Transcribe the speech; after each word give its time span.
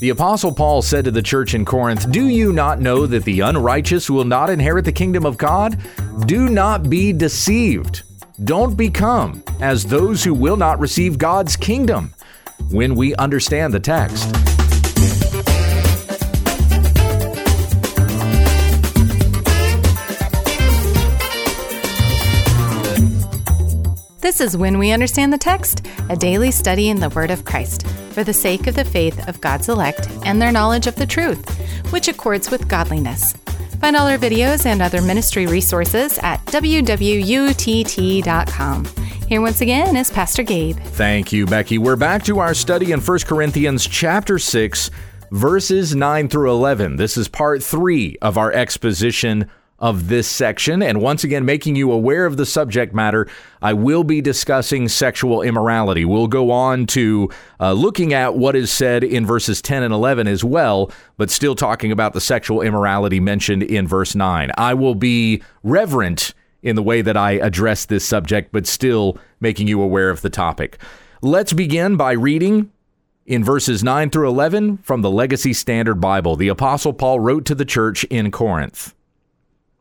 The 0.00 0.10
Apostle 0.10 0.54
Paul 0.54 0.82
said 0.82 1.06
to 1.06 1.10
the 1.10 1.22
church 1.22 1.54
in 1.54 1.64
Corinth, 1.64 2.12
Do 2.12 2.28
you 2.28 2.52
not 2.52 2.80
know 2.80 3.04
that 3.06 3.24
the 3.24 3.40
unrighteous 3.40 4.08
will 4.08 4.24
not 4.24 4.48
inherit 4.48 4.84
the 4.84 4.92
kingdom 4.92 5.26
of 5.26 5.36
God? 5.36 5.76
Do 6.26 6.48
not 6.48 6.88
be 6.88 7.12
deceived. 7.12 8.04
Don't 8.44 8.76
become 8.76 9.42
as 9.60 9.84
those 9.84 10.22
who 10.22 10.34
will 10.34 10.56
not 10.56 10.78
receive 10.78 11.18
God's 11.18 11.56
kingdom. 11.56 12.14
When 12.70 12.94
we 12.94 13.16
understand 13.16 13.74
the 13.74 13.80
text, 13.80 14.32
This 24.20 24.40
is 24.40 24.56
When 24.56 24.78
We 24.78 24.90
Understand 24.90 25.32
the 25.32 25.38
Text, 25.38 25.86
a 26.10 26.16
daily 26.16 26.50
study 26.50 26.88
in 26.88 26.98
the 26.98 27.08
Word 27.10 27.30
of 27.30 27.44
Christ 27.44 27.86
for 27.86 28.24
the 28.24 28.32
sake 28.32 28.66
of 28.66 28.74
the 28.74 28.84
faith 28.84 29.28
of 29.28 29.40
God's 29.40 29.68
elect 29.68 30.08
and 30.24 30.42
their 30.42 30.50
knowledge 30.50 30.88
of 30.88 30.96
the 30.96 31.06
truth, 31.06 31.48
which 31.92 32.08
accords 32.08 32.50
with 32.50 32.66
godliness. 32.66 33.34
Find 33.80 33.94
all 33.94 34.08
our 34.08 34.18
videos 34.18 34.66
and 34.66 34.82
other 34.82 35.00
ministry 35.00 35.46
resources 35.46 36.18
at 36.18 36.44
www.utt.com. 36.46 36.84
Here 39.28 39.40
once 39.40 39.60
again 39.60 39.96
is 39.96 40.10
Pastor 40.10 40.42
Gabe. 40.42 40.78
Thank 40.78 41.32
you, 41.32 41.46
Becky. 41.46 41.78
We're 41.78 41.94
back 41.94 42.24
to 42.24 42.40
our 42.40 42.54
study 42.54 42.90
in 42.90 43.00
1 43.00 43.18
Corinthians 43.20 43.86
chapter 43.86 44.40
6, 44.40 44.90
verses 45.30 45.94
9 45.94 46.28
through 46.28 46.50
11. 46.50 46.96
This 46.96 47.16
is 47.16 47.28
part 47.28 47.62
3 47.62 48.16
of 48.20 48.36
our 48.36 48.52
exposition 48.52 49.48
of 49.78 50.08
this 50.08 50.28
section. 50.28 50.82
And 50.82 51.00
once 51.00 51.22
again, 51.22 51.44
making 51.44 51.76
you 51.76 51.92
aware 51.92 52.26
of 52.26 52.36
the 52.36 52.46
subject 52.46 52.94
matter, 52.94 53.28
I 53.62 53.72
will 53.72 54.02
be 54.02 54.20
discussing 54.20 54.88
sexual 54.88 55.42
immorality. 55.42 56.04
We'll 56.04 56.26
go 56.26 56.50
on 56.50 56.86
to 56.88 57.30
uh, 57.60 57.72
looking 57.72 58.12
at 58.12 58.34
what 58.34 58.56
is 58.56 58.70
said 58.70 59.04
in 59.04 59.24
verses 59.24 59.62
10 59.62 59.84
and 59.84 59.94
11 59.94 60.26
as 60.26 60.42
well, 60.42 60.90
but 61.16 61.30
still 61.30 61.54
talking 61.54 61.92
about 61.92 62.12
the 62.12 62.20
sexual 62.20 62.60
immorality 62.60 63.20
mentioned 63.20 63.62
in 63.62 63.86
verse 63.86 64.14
9. 64.14 64.50
I 64.56 64.74
will 64.74 64.96
be 64.96 65.42
reverent 65.62 66.34
in 66.62 66.74
the 66.74 66.82
way 66.82 67.02
that 67.02 67.16
I 67.16 67.32
address 67.32 67.86
this 67.86 68.04
subject, 68.04 68.50
but 68.50 68.66
still 68.66 69.16
making 69.40 69.68
you 69.68 69.80
aware 69.80 70.10
of 70.10 70.22
the 70.22 70.30
topic. 70.30 70.78
Let's 71.22 71.52
begin 71.52 71.96
by 71.96 72.12
reading 72.12 72.72
in 73.26 73.44
verses 73.44 73.84
9 73.84 74.10
through 74.10 74.28
11 74.28 74.78
from 74.78 75.02
the 75.02 75.10
Legacy 75.10 75.52
Standard 75.52 76.00
Bible. 76.00 76.34
The 76.34 76.48
Apostle 76.48 76.92
Paul 76.92 77.20
wrote 77.20 77.44
to 77.44 77.54
the 77.54 77.64
church 77.64 78.02
in 78.04 78.30
Corinth. 78.32 78.94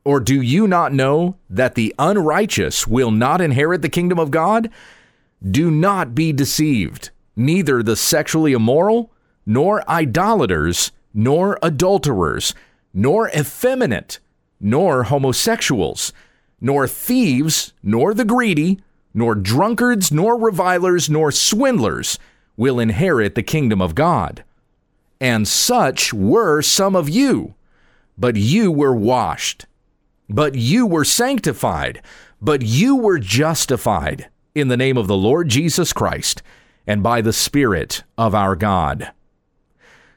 Or 0.08 0.22
do 0.22 0.41
you 0.41 0.69
not 0.69 0.94
know 0.94 1.36
that 1.50 1.75
the 1.75 1.94
unrighteous 2.00 2.88
will 2.88 3.11
not 3.11 3.41
inherit 3.41 3.81
the 3.81 3.89
kingdom 3.89 4.17
of 4.17 4.31
God? 4.31 4.69
Do 5.44 5.69
not 5.69 6.16
be 6.16 6.31
deceived. 6.31 7.09
Neither 7.36 7.83
the 7.83 7.97
sexually 7.97 8.53
immoral, 8.53 9.11
nor 9.45 9.83
idolaters, 9.89 10.94
nor 11.13 11.59
adulterers, 11.61 12.53
nor 12.94 13.28
effeminate, 13.31 14.19
nor 14.61 15.03
homosexuals, 15.03 16.13
nor 16.61 16.88
thieves, 16.88 17.73
nor 17.83 18.13
the 18.13 18.23
greedy, 18.23 18.80
nor 19.13 19.35
drunkards, 19.35 20.09
nor 20.09 20.39
revilers, 20.39 21.09
nor 21.09 21.33
swindlers 21.33 22.17
will 22.55 22.80
inherit 22.80 23.35
the 23.35 23.44
kingdom 23.44 23.81
of 23.81 23.94
God. 23.94 24.45
And 25.19 25.45
such 25.45 26.13
were 26.13 26.61
some 26.61 26.95
of 26.95 27.09
you, 27.09 27.55
but 28.17 28.38
you 28.38 28.72
were 28.72 28.95
washed 28.95 29.66
but 30.30 30.56
you 30.56 30.86
were 30.86 31.06
sanctified, 31.06 32.02
but 32.42 32.61
you 32.61 32.95
were 32.95 33.20
justified 33.20 34.30
in 34.53 34.67
the 34.67 34.78
name 34.78 34.97
of 34.97 35.08
the 35.08 35.17
Lord 35.17 35.50
Jesus 35.50 35.94
Christ 35.94 36.42
and 36.86 37.03
by 37.03 37.22
the 37.22 37.34
Spirit 37.34 38.03
of 38.17 38.34
our 38.34 38.56
God. 38.56 39.11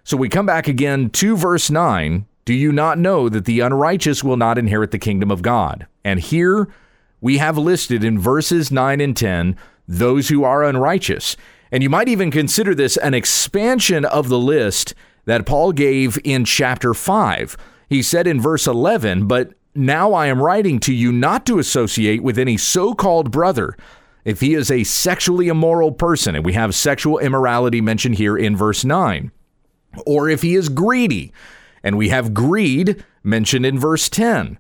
So 0.05 0.17
we 0.17 0.29
come 0.29 0.47
back 0.47 0.67
again 0.67 1.11
to 1.11 1.37
verse 1.37 1.71
9. 1.71 2.27
Do 2.45 2.55
you 2.55 2.73
not 2.73 2.99
know 2.99 3.29
that 3.29 3.45
the 3.45 3.61
unrighteous 3.61 4.25
will 4.25 4.37
not 4.37 4.59
inherit 4.59 4.91
the 4.91 4.99
kingdom 4.99 5.31
of 5.31 5.43
God? 5.43 5.87
And 6.05 6.19
here 6.19 6.69
we 7.21 7.39
have 7.39 7.59
listed 7.59 8.03
in 8.03 8.19
verses 8.19 8.71
9 8.71 9.01
and 9.01 9.17
10 9.17 9.57
those 9.87 10.29
who 10.29 10.45
are 10.45 10.65
unrighteous. 10.65 11.37
And 11.71 11.83
you 11.83 11.91
might 11.91 12.09
even 12.09 12.31
consider 12.31 12.75
this 12.75 12.97
an 12.97 13.15
expansion 13.15 14.05
of 14.05 14.29
the 14.29 14.39
list 14.39 14.95
that 15.27 15.47
Paul 15.47 15.73
gave 15.73 16.19
in 16.25 16.45
chapter 16.45 16.95
5. 16.95 17.57
He 17.89 18.03
said 18.03 18.27
in 18.27 18.41
verse 18.41 18.67
11, 18.67 19.27
But 19.27 19.53
now 19.75 20.13
I 20.13 20.27
am 20.27 20.43
writing 20.43 20.81
to 20.81 20.95
you 20.95 21.13
not 21.13 21.47
to 21.47 21.59
associate 21.59 22.23
with 22.23 22.39
any 22.39 22.57
so 22.57 22.95
called 22.95 23.31
brother 23.31 23.77
if 24.25 24.41
he 24.41 24.55
is 24.55 24.71
a 24.71 24.85
sexually 24.85 25.49
immoral 25.49 25.93
person, 25.93 26.35
and 26.35 26.45
we 26.45 26.53
have 26.53 26.75
sexual 26.75 27.19
immorality 27.19 27.81
mentioned 27.81 28.17
here 28.17 28.37
in 28.37 28.57
verse 28.57 28.85
9, 28.85 29.31
or 30.07 30.29
if 30.29 30.43
he 30.43 30.55
is 30.55 30.69
greedy, 30.69 31.33
and 31.83 31.97
we 31.97 32.11
have 32.11 32.35
greed 32.35 33.03
mentioned 33.23 33.65
in 33.65 33.79
verse 33.79 34.09
10 34.09 34.59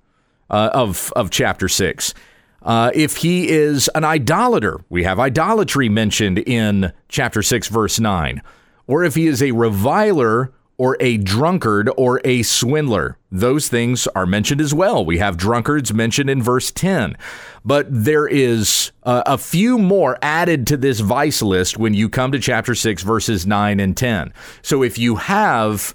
uh, 0.48 0.70
of, 0.72 1.12
of 1.14 1.30
chapter 1.30 1.68
6. 1.68 2.14
Uh, 2.62 2.90
if 2.94 3.18
he 3.18 3.48
is 3.48 3.88
an 3.94 4.04
idolater, 4.04 4.80
we 4.88 5.04
have 5.04 5.18
idolatry 5.18 5.88
mentioned 5.88 6.38
in 6.38 6.92
chapter 7.08 7.42
6, 7.42 7.68
verse 7.68 7.98
9. 7.98 8.42
Or 8.86 9.04
if 9.04 9.14
he 9.14 9.26
is 9.26 9.42
a 9.42 9.52
reviler 9.52 10.52
or 10.80 10.96
a 10.98 11.18
drunkard 11.18 11.90
or 11.98 12.22
a 12.24 12.42
swindler. 12.42 13.18
Those 13.30 13.68
things 13.68 14.06
are 14.14 14.24
mentioned 14.24 14.62
as 14.62 14.72
well. 14.72 15.04
We 15.04 15.18
have 15.18 15.36
drunkards 15.36 15.92
mentioned 15.92 16.30
in 16.30 16.42
verse 16.42 16.70
10. 16.70 17.18
But 17.62 17.86
there 17.90 18.26
is 18.26 18.90
uh, 19.02 19.22
a 19.26 19.36
few 19.36 19.76
more 19.76 20.18
added 20.22 20.66
to 20.68 20.78
this 20.78 21.00
vice 21.00 21.42
list 21.42 21.76
when 21.76 21.92
you 21.92 22.08
come 22.08 22.32
to 22.32 22.38
chapter 22.38 22.74
6, 22.74 23.02
verses 23.02 23.46
9 23.46 23.78
and 23.78 23.94
10. 23.94 24.32
So 24.62 24.82
if 24.82 24.96
you 24.96 25.16
have 25.16 25.94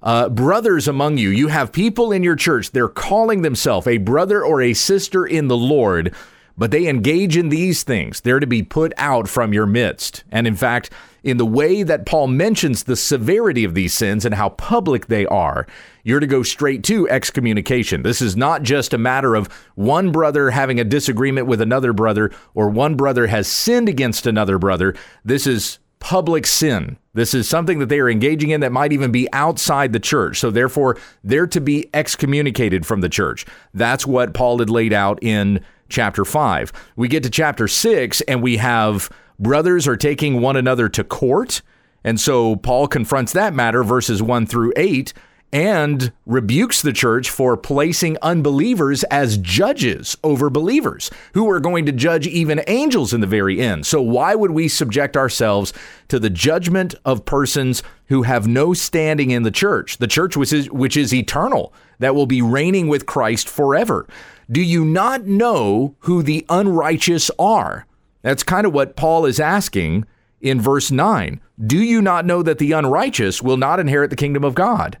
uh, 0.00 0.30
brothers 0.30 0.88
among 0.88 1.18
you, 1.18 1.28
you 1.28 1.48
have 1.48 1.70
people 1.70 2.10
in 2.10 2.22
your 2.22 2.34
church, 2.34 2.70
they're 2.70 2.88
calling 2.88 3.42
themselves 3.42 3.86
a 3.86 3.98
brother 3.98 4.42
or 4.42 4.62
a 4.62 4.72
sister 4.72 5.26
in 5.26 5.48
the 5.48 5.58
Lord, 5.58 6.14
but 6.56 6.70
they 6.70 6.88
engage 6.88 7.36
in 7.36 7.50
these 7.50 7.82
things. 7.82 8.22
They're 8.22 8.40
to 8.40 8.46
be 8.46 8.62
put 8.62 8.94
out 8.96 9.28
from 9.28 9.52
your 9.52 9.66
midst. 9.66 10.24
And 10.32 10.46
in 10.46 10.56
fact, 10.56 10.88
in 11.22 11.36
the 11.36 11.46
way 11.46 11.82
that 11.82 12.06
Paul 12.06 12.26
mentions 12.26 12.84
the 12.84 12.96
severity 12.96 13.64
of 13.64 13.74
these 13.74 13.94
sins 13.94 14.24
and 14.24 14.34
how 14.34 14.50
public 14.50 15.06
they 15.06 15.26
are, 15.26 15.66
you're 16.04 16.20
to 16.20 16.26
go 16.26 16.42
straight 16.42 16.82
to 16.84 17.08
excommunication. 17.08 18.02
This 18.02 18.20
is 18.20 18.36
not 18.36 18.62
just 18.62 18.92
a 18.92 18.98
matter 18.98 19.34
of 19.34 19.48
one 19.74 20.10
brother 20.10 20.50
having 20.50 20.80
a 20.80 20.84
disagreement 20.84 21.46
with 21.46 21.60
another 21.60 21.92
brother 21.92 22.30
or 22.54 22.68
one 22.68 22.96
brother 22.96 23.28
has 23.28 23.46
sinned 23.46 23.88
against 23.88 24.26
another 24.26 24.58
brother. 24.58 24.94
This 25.24 25.46
is 25.46 25.78
public 26.00 26.48
sin. 26.48 26.96
This 27.14 27.32
is 27.32 27.48
something 27.48 27.78
that 27.78 27.88
they 27.88 28.00
are 28.00 28.10
engaging 28.10 28.50
in 28.50 28.60
that 28.62 28.72
might 28.72 28.92
even 28.92 29.12
be 29.12 29.32
outside 29.32 29.92
the 29.92 30.00
church. 30.00 30.40
So, 30.40 30.50
therefore, 30.50 30.98
they're 31.22 31.46
to 31.46 31.60
be 31.60 31.88
excommunicated 31.94 32.84
from 32.84 33.02
the 33.02 33.08
church. 33.08 33.46
That's 33.72 34.04
what 34.04 34.34
Paul 34.34 34.58
had 34.58 34.68
laid 34.68 34.92
out 34.92 35.22
in 35.22 35.64
chapter 35.88 36.24
5. 36.24 36.72
We 36.96 37.06
get 37.06 37.22
to 37.22 37.30
chapter 37.30 37.68
6 37.68 38.20
and 38.22 38.42
we 38.42 38.56
have 38.56 39.10
brothers 39.42 39.88
are 39.88 39.96
taking 39.96 40.40
one 40.40 40.56
another 40.56 40.88
to 40.88 41.04
court. 41.04 41.60
And 42.04 42.18
so 42.20 42.56
Paul 42.56 42.88
confronts 42.88 43.32
that 43.32 43.54
matter, 43.54 43.84
verses 43.84 44.22
1 44.22 44.46
through 44.46 44.72
8, 44.76 45.12
and 45.52 46.12
rebukes 46.24 46.80
the 46.80 46.94
church 46.94 47.28
for 47.28 47.58
placing 47.58 48.16
unbelievers 48.22 49.04
as 49.04 49.36
judges 49.36 50.16
over 50.24 50.48
believers, 50.48 51.10
who 51.34 51.48
are 51.50 51.60
going 51.60 51.84
to 51.84 51.92
judge 51.92 52.26
even 52.26 52.64
angels 52.66 53.12
in 53.12 53.20
the 53.20 53.26
very 53.26 53.60
end. 53.60 53.84
So, 53.84 54.00
why 54.00 54.34
would 54.34 54.52
we 54.52 54.66
subject 54.66 55.14
ourselves 55.14 55.74
to 56.08 56.18
the 56.18 56.30
judgment 56.30 56.94
of 57.04 57.26
persons 57.26 57.82
who 58.06 58.22
have 58.22 58.48
no 58.48 58.72
standing 58.72 59.30
in 59.30 59.42
the 59.42 59.50
church, 59.50 59.98
the 59.98 60.06
church 60.06 60.36
which 60.36 60.54
is, 60.54 60.70
which 60.70 60.96
is 60.96 61.12
eternal, 61.12 61.74
that 61.98 62.14
will 62.14 62.26
be 62.26 62.40
reigning 62.40 62.88
with 62.88 63.04
Christ 63.04 63.46
forever? 63.46 64.06
Do 64.50 64.62
you 64.62 64.84
not 64.86 65.26
know 65.26 65.96
who 66.00 66.22
the 66.22 66.46
unrighteous 66.48 67.30
are? 67.38 67.86
That's 68.22 68.42
kind 68.42 68.66
of 68.66 68.72
what 68.72 68.96
Paul 68.96 69.26
is 69.26 69.40
asking 69.40 70.06
in 70.40 70.60
verse 70.60 70.90
9. 70.90 71.40
Do 71.64 71.78
you 71.78 72.02
not 72.02 72.24
know 72.24 72.42
that 72.42 72.58
the 72.58 72.72
unrighteous 72.72 73.42
will 73.42 73.56
not 73.56 73.80
inherit 73.80 74.10
the 74.10 74.16
kingdom 74.16 74.44
of 74.44 74.54
God? 74.54 74.98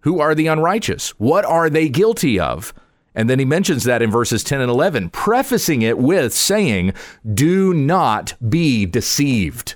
Who 0.00 0.20
are 0.20 0.34
the 0.34 0.48
unrighteous? 0.48 1.10
What 1.18 1.44
are 1.44 1.70
they 1.70 1.88
guilty 1.88 2.38
of? 2.38 2.74
And 3.14 3.28
then 3.28 3.38
he 3.38 3.44
mentions 3.44 3.84
that 3.84 4.02
in 4.02 4.10
verses 4.10 4.42
10 4.42 4.60
and 4.60 4.70
11, 4.70 5.10
prefacing 5.10 5.82
it 5.82 5.98
with 5.98 6.32
saying, 6.32 6.94
Do 7.34 7.74
not 7.74 8.34
be 8.48 8.86
deceived. 8.86 9.74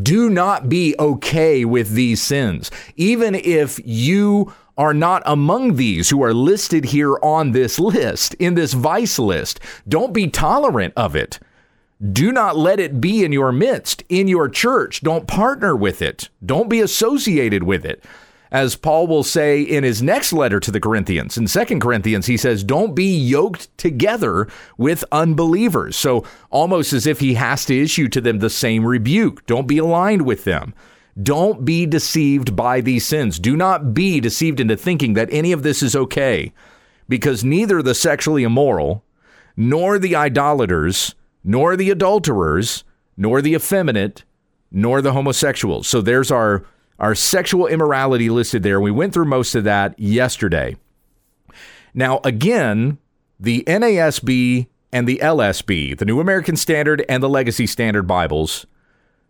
Do 0.00 0.30
not 0.30 0.68
be 0.68 0.94
okay 0.98 1.64
with 1.64 1.92
these 1.92 2.22
sins. 2.22 2.70
Even 2.96 3.34
if 3.34 3.78
you 3.84 4.52
are 4.78 4.94
not 4.94 5.22
among 5.26 5.76
these 5.76 6.08
who 6.08 6.22
are 6.22 6.32
listed 6.32 6.86
here 6.86 7.18
on 7.22 7.52
this 7.52 7.78
list, 7.78 8.32
in 8.34 8.54
this 8.54 8.72
vice 8.72 9.18
list, 9.18 9.60
don't 9.86 10.14
be 10.14 10.28
tolerant 10.28 10.94
of 10.96 11.14
it. 11.14 11.38
Do 12.10 12.32
not 12.32 12.56
let 12.56 12.80
it 12.80 13.00
be 13.00 13.24
in 13.24 13.30
your 13.30 13.52
midst, 13.52 14.02
in 14.08 14.26
your 14.26 14.48
church. 14.48 15.02
Don't 15.02 15.28
partner 15.28 15.76
with 15.76 16.02
it. 16.02 16.30
Don't 16.44 16.68
be 16.68 16.80
associated 16.80 17.62
with 17.62 17.84
it. 17.84 18.04
As 18.50 18.76
Paul 18.76 19.06
will 19.06 19.22
say 19.22 19.62
in 19.62 19.84
his 19.84 20.02
next 20.02 20.32
letter 20.32 20.60
to 20.60 20.70
the 20.70 20.80
Corinthians, 20.80 21.38
in 21.38 21.46
Second 21.46 21.80
Corinthians, 21.80 22.26
he 22.26 22.36
says, 22.36 22.64
Don't 22.64 22.94
be 22.94 23.16
yoked 23.16 23.76
together 23.78 24.48
with 24.76 25.04
unbelievers. 25.10 25.96
So, 25.96 26.24
almost 26.50 26.92
as 26.92 27.06
if 27.06 27.20
he 27.20 27.34
has 27.34 27.64
to 27.66 27.82
issue 27.82 28.08
to 28.08 28.20
them 28.20 28.40
the 28.40 28.50
same 28.50 28.84
rebuke. 28.84 29.46
Don't 29.46 29.68
be 29.68 29.78
aligned 29.78 30.22
with 30.22 30.44
them. 30.44 30.74
Don't 31.22 31.64
be 31.64 31.86
deceived 31.86 32.56
by 32.56 32.80
these 32.80 33.06
sins. 33.06 33.38
Do 33.38 33.56
not 33.56 33.94
be 33.94 34.20
deceived 34.20 34.60
into 34.60 34.76
thinking 34.76 35.14
that 35.14 35.32
any 35.32 35.52
of 35.52 35.62
this 35.62 35.82
is 35.82 35.96
okay, 35.96 36.52
because 37.08 37.44
neither 37.44 37.80
the 37.80 37.94
sexually 37.94 38.42
immoral, 38.42 39.02
nor 39.56 39.98
the 39.98 40.16
idolaters, 40.16 41.14
nor 41.44 41.76
the 41.76 41.90
adulterers, 41.90 42.84
nor 43.16 43.42
the 43.42 43.54
effeminate, 43.54 44.24
nor 44.70 45.02
the 45.02 45.12
homosexuals. 45.12 45.86
So 45.86 46.00
there's 46.00 46.30
our 46.30 46.64
our 46.98 47.14
sexual 47.14 47.66
immorality 47.66 48.30
listed 48.30 48.62
there. 48.62 48.80
We 48.80 48.90
went 48.90 49.12
through 49.12 49.24
most 49.24 49.54
of 49.54 49.64
that 49.64 49.98
yesterday. 49.98 50.76
Now, 51.94 52.20
again, 52.22 52.98
the 53.40 53.64
NASB 53.66 54.68
and 54.92 55.08
the 55.08 55.18
LSB, 55.22 55.98
the 55.98 56.04
New 56.04 56.20
American 56.20 56.54
Standard 56.56 57.04
and 57.08 57.22
the 57.22 57.28
Legacy 57.28 57.66
Standard 57.66 58.06
Bibles, 58.06 58.66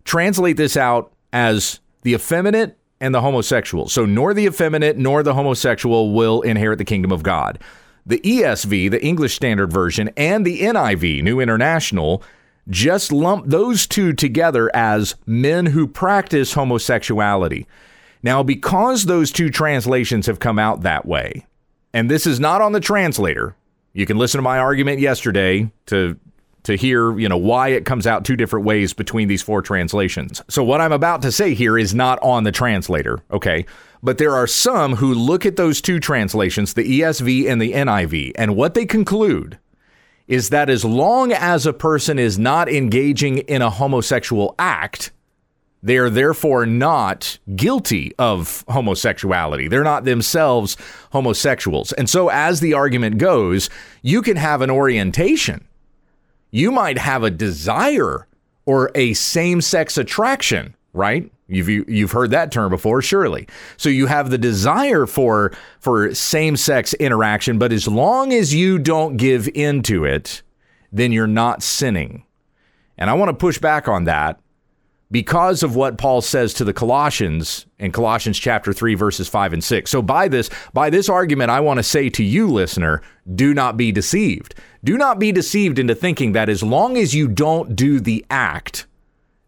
translate 0.05 0.56
this 0.56 0.76
out 0.76 1.12
as 1.32 1.81
the 2.03 2.15
effeminate 2.15 2.76
and 3.00 3.15
the 3.15 3.20
homosexual. 3.20 3.88
So, 3.88 4.05
nor 4.05 4.35
the 4.35 4.47
effeminate 4.47 4.99
nor 4.99 5.23
the 5.23 5.35
homosexual 5.35 6.12
will 6.12 6.43
inherit 6.43 6.79
the 6.79 6.85
kingdom 6.85 7.11
of 7.11 7.23
God. 7.23 7.58
The 8.04 8.19
ESV, 8.20 8.90
the 8.90 9.04
English 9.04 9.34
Standard 9.34 9.72
Version, 9.72 10.10
and 10.16 10.44
the 10.44 10.60
NIV, 10.60 11.22
New 11.22 11.40
International, 11.40 12.22
just 12.69 13.12
lump 13.12 13.46
those 13.46 13.87
two 13.87 14.12
together 14.12 14.70
as 14.75 15.14
men 15.26 15.66
who 15.66 15.87
practice 15.87 16.54
homosexuality. 16.54 17.66
Now, 18.22 18.43
because 18.43 19.04
those 19.06 19.32
two 19.32 19.50
translations 19.50 20.26
have 20.26 20.38
come 20.38 20.58
out 20.58 20.82
that 20.82 21.06
way, 21.06 21.46
and 21.93 22.10
this 22.10 22.26
is 22.26 22.38
not 22.38 22.60
on 22.60 22.72
the 22.72 22.81
translator, 22.81 23.56
you 23.93 24.06
can 24.06 24.16
listen 24.16 24.38
to 24.38 24.43
my 24.43 24.58
argument 24.58 25.00
yesterday 25.00 25.70
to 25.87 26.19
to 26.64 26.76
hear, 26.76 27.19
you 27.19 27.28
know, 27.28 27.37
why 27.37 27.69
it 27.69 27.84
comes 27.84 28.06
out 28.06 28.25
two 28.25 28.37
different 28.37 28.64
ways 28.64 28.93
between 28.93 29.26
these 29.26 29.43
four 29.43 29.62
translations. 29.62 30.43
So 30.48 30.62
what 30.62 30.81
I'm 30.81 30.93
about 30.93 31.22
to 31.22 31.32
say 31.32 31.55
here 31.55 31.76
is 31.76 31.94
not 31.94 32.20
on 32.22 32.44
the 32.44 32.52
translator, 32.52 33.19
okay? 33.32 33.66
But 34.02 34.19
there 34.19 34.34
are 34.34 34.46
some 34.46 34.96
who 34.96 35.14
look 35.14 35.46
at 35.46 35.56
those 35.56 35.81
two 35.81 36.00
translations, 36.00 36.75
the 36.75 37.00
ESV 37.00 37.49
and 37.49 37.62
the 37.62 37.72
NIV, 37.72 38.32
and 38.34 38.56
what 38.56 38.75
they 38.75 38.84
conclude 38.84 39.58
is 40.26 40.50
that 40.50 40.70
as 40.70 40.84
long 40.84 41.32
as 41.32 41.66
a 41.66 41.72
person 41.72 42.19
is 42.19 42.38
not 42.38 42.69
engaging 42.69 43.38
in 43.38 43.60
a 43.60 43.70
homosexual 43.70 44.54
act, 44.58 45.12
they 45.82 45.99
are 45.99 46.10
therefore 46.10 46.64
not 46.64 47.38
guilty 47.56 48.12
of 48.19 48.64
homosexuality. 48.69 49.69
They're 49.69 49.82
not 49.82 50.05
themselves 50.05 50.76
homosexuals. 51.10 51.93
And 51.93 52.08
so, 52.08 52.28
as 52.28 52.60
the 52.60 52.75
argument 52.75 53.19
goes, 53.19 53.69
you 54.00 54.22
can 54.22 54.37
have 54.37 54.62
an 54.62 54.70
orientation. 54.70 55.66
You 56.50 56.70
might 56.70 56.98
have 56.98 57.25
a 57.25 57.31
desire 57.31 58.28
or 58.64 58.93
a 58.94 59.14
same 59.14 59.60
sex 59.60 59.98
attraction, 59.98 60.76
right? 60.93 61.31
You've 61.52 61.69
you've 61.88 62.12
heard 62.12 62.31
that 62.31 62.50
term 62.50 62.70
before, 62.70 63.02
surely. 63.02 63.46
So 63.76 63.90
you 63.90 64.06
have 64.06 64.31
the 64.31 64.38
desire 64.38 65.04
for 65.04 65.52
for 65.81 66.14
same 66.14 66.56
sex 66.56 66.94
interaction, 66.94 67.58
but 67.58 67.72
as 67.72 67.87
long 67.87 68.32
as 68.32 68.54
you 68.54 68.78
don't 68.78 69.19
give 69.19 69.49
into 69.54 70.04
it, 70.06 70.43
then 70.90 71.12
you're 71.12 71.26
not 71.26 71.62
sinning. 71.62 72.25
And 72.96 73.10
I 73.10 73.14
want 73.14 73.28
to 73.28 73.34
push 73.34 73.58
back 73.58 73.87
on 73.87 74.04
that 74.04 74.40
because 75.10 75.62
of 75.62 75.76
what 75.76 75.99
Paul 75.99 76.22
says 76.22 76.54
to 76.54 76.64
the 76.64 76.72
Colossians 76.72 77.66
in 77.78 77.93
Colossians 77.93 78.38
chapter 78.38 78.72
3 78.72 78.94
verses 78.94 79.28
5 79.28 79.52
and 79.52 79.62
6. 79.62 79.90
So 79.90 80.00
by 80.00 80.28
this 80.28 80.48
by 80.72 80.88
this 80.88 81.10
argument 81.10 81.50
I 81.50 81.60
want 81.60 81.76
to 81.78 81.82
say 81.82 82.08
to 82.10 82.25
you 82.25 82.48
listener, 82.48 83.02
do 83.34 83.52
not 83.52 83.76
be 83.76 83.93
deceived. 83.93 84.55
Do 84.82 84.96
not 84.96 85.19
be 85.19 85.32
deceived 85.32 85.78
into 85.78 85.94
thinking 85.94 86.32
that 86.32 86.48
as 86.48 86.62
long 86.62 86.96
as 86.96 87.14
you 87.14 87.28
don't 87.28 87.76
do 87.76 88.00
the 88.00 88.25
act, 88.31 88.87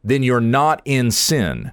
then 0.02 0.22
you're 0.22 0.42
not 0.42 0.82
in 0.84 1.10
sin 1.10 1.72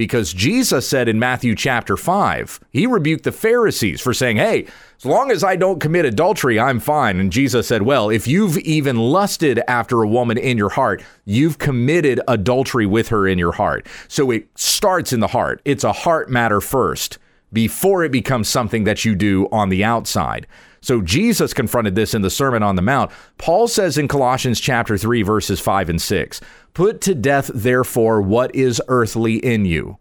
because 0.00 0.32
Jesus 0.32 0.88
said 0.88 1.10
in 1.10 1.18
Matthew 1.18 1.54
chapter 1.54 1.94
5, 1.94 2.60
he 2.70 2.86
rebuked 2.86 3.24
the 3.24 3.32
Pharisees 3.32 4.00
for 4.00 4.14
saying, 4.14 4.38
Hey, 4.38 4.66
as 4.96 5.04
long 5.04 5.30
as 5.30 5.44
I 5.44 5.56
don't 5.56 5.78
commit 5.78 6.06
adultery, 6.06 6.58
I'm 6.58 6.80
fine. 6.80 7.20
And 7.20 7.30
Jesus 7.30 7.66
said, 7.66 7.82
Well, 7.82 8.08
if 8.08 8.26
you've 8.26 8.56
even 8.60 8.96
lusted 8.96 9.60
after 9.68 10.00
a 10.00 10.08
woman 10.08 10.38
in 10.38 10.56
your 10.56 10.70
heart, 10.70 11.04
you've 11.26 11.58
committed 11.58 12.18
adultery 12.28 12.86
with 12.86 13.08
her 13.08 13.28
in 13.28 13.38
your 13.38 13.52
heart. 13.52 13.86
So 14.08 14.30
it 14.30 14.48
starts 14.54 15.12
in 15.12 15.20
the 15.20 15.26
heart. 15.26 15.60
It's 15.66 15.84
a 15.84 15.92
heart 15.92 16.30
matter 16.30 16.62
first 16.62 17.18
before 17.52 18.02
it 18.02 18.10
becomes 18.10 18.48
something 18.48 18.84
that 18.84 19.04
you 19.04 19.14
do 19.14 19.48
on 19.52 19.68
the 19.68 19.84
outside. 19.84 20.46
So 20.80 21.02
Jesus 21.02 21.52
confronted 21.52 21.94
this 21.94 22.14
in 22.14 22.22
the 22.22 22.30
Sermon 22.30 22.62
on 22.62 22.76
the 22.76 22.82
Mount. 22.82 23.10
Paul 23.38 23.68
says 23.68 23.98
in 23.98 24.08
Colossians 24.08 24.60
chapter 24.60 24.96
3 24.96 25.22
verses 25.22 25.60
5 25.60 25.90
and 25.90 26.00
6, 26.00 26.40
"Put 26.72 27.00
to 27.02 27.14
death 27.14 27.50
therefore 27.54 28.22
what 28.22 28.54
is 28.54 28.80
earthly 28.88 29.36
in 29.36 29.64
you." 29.64 29.98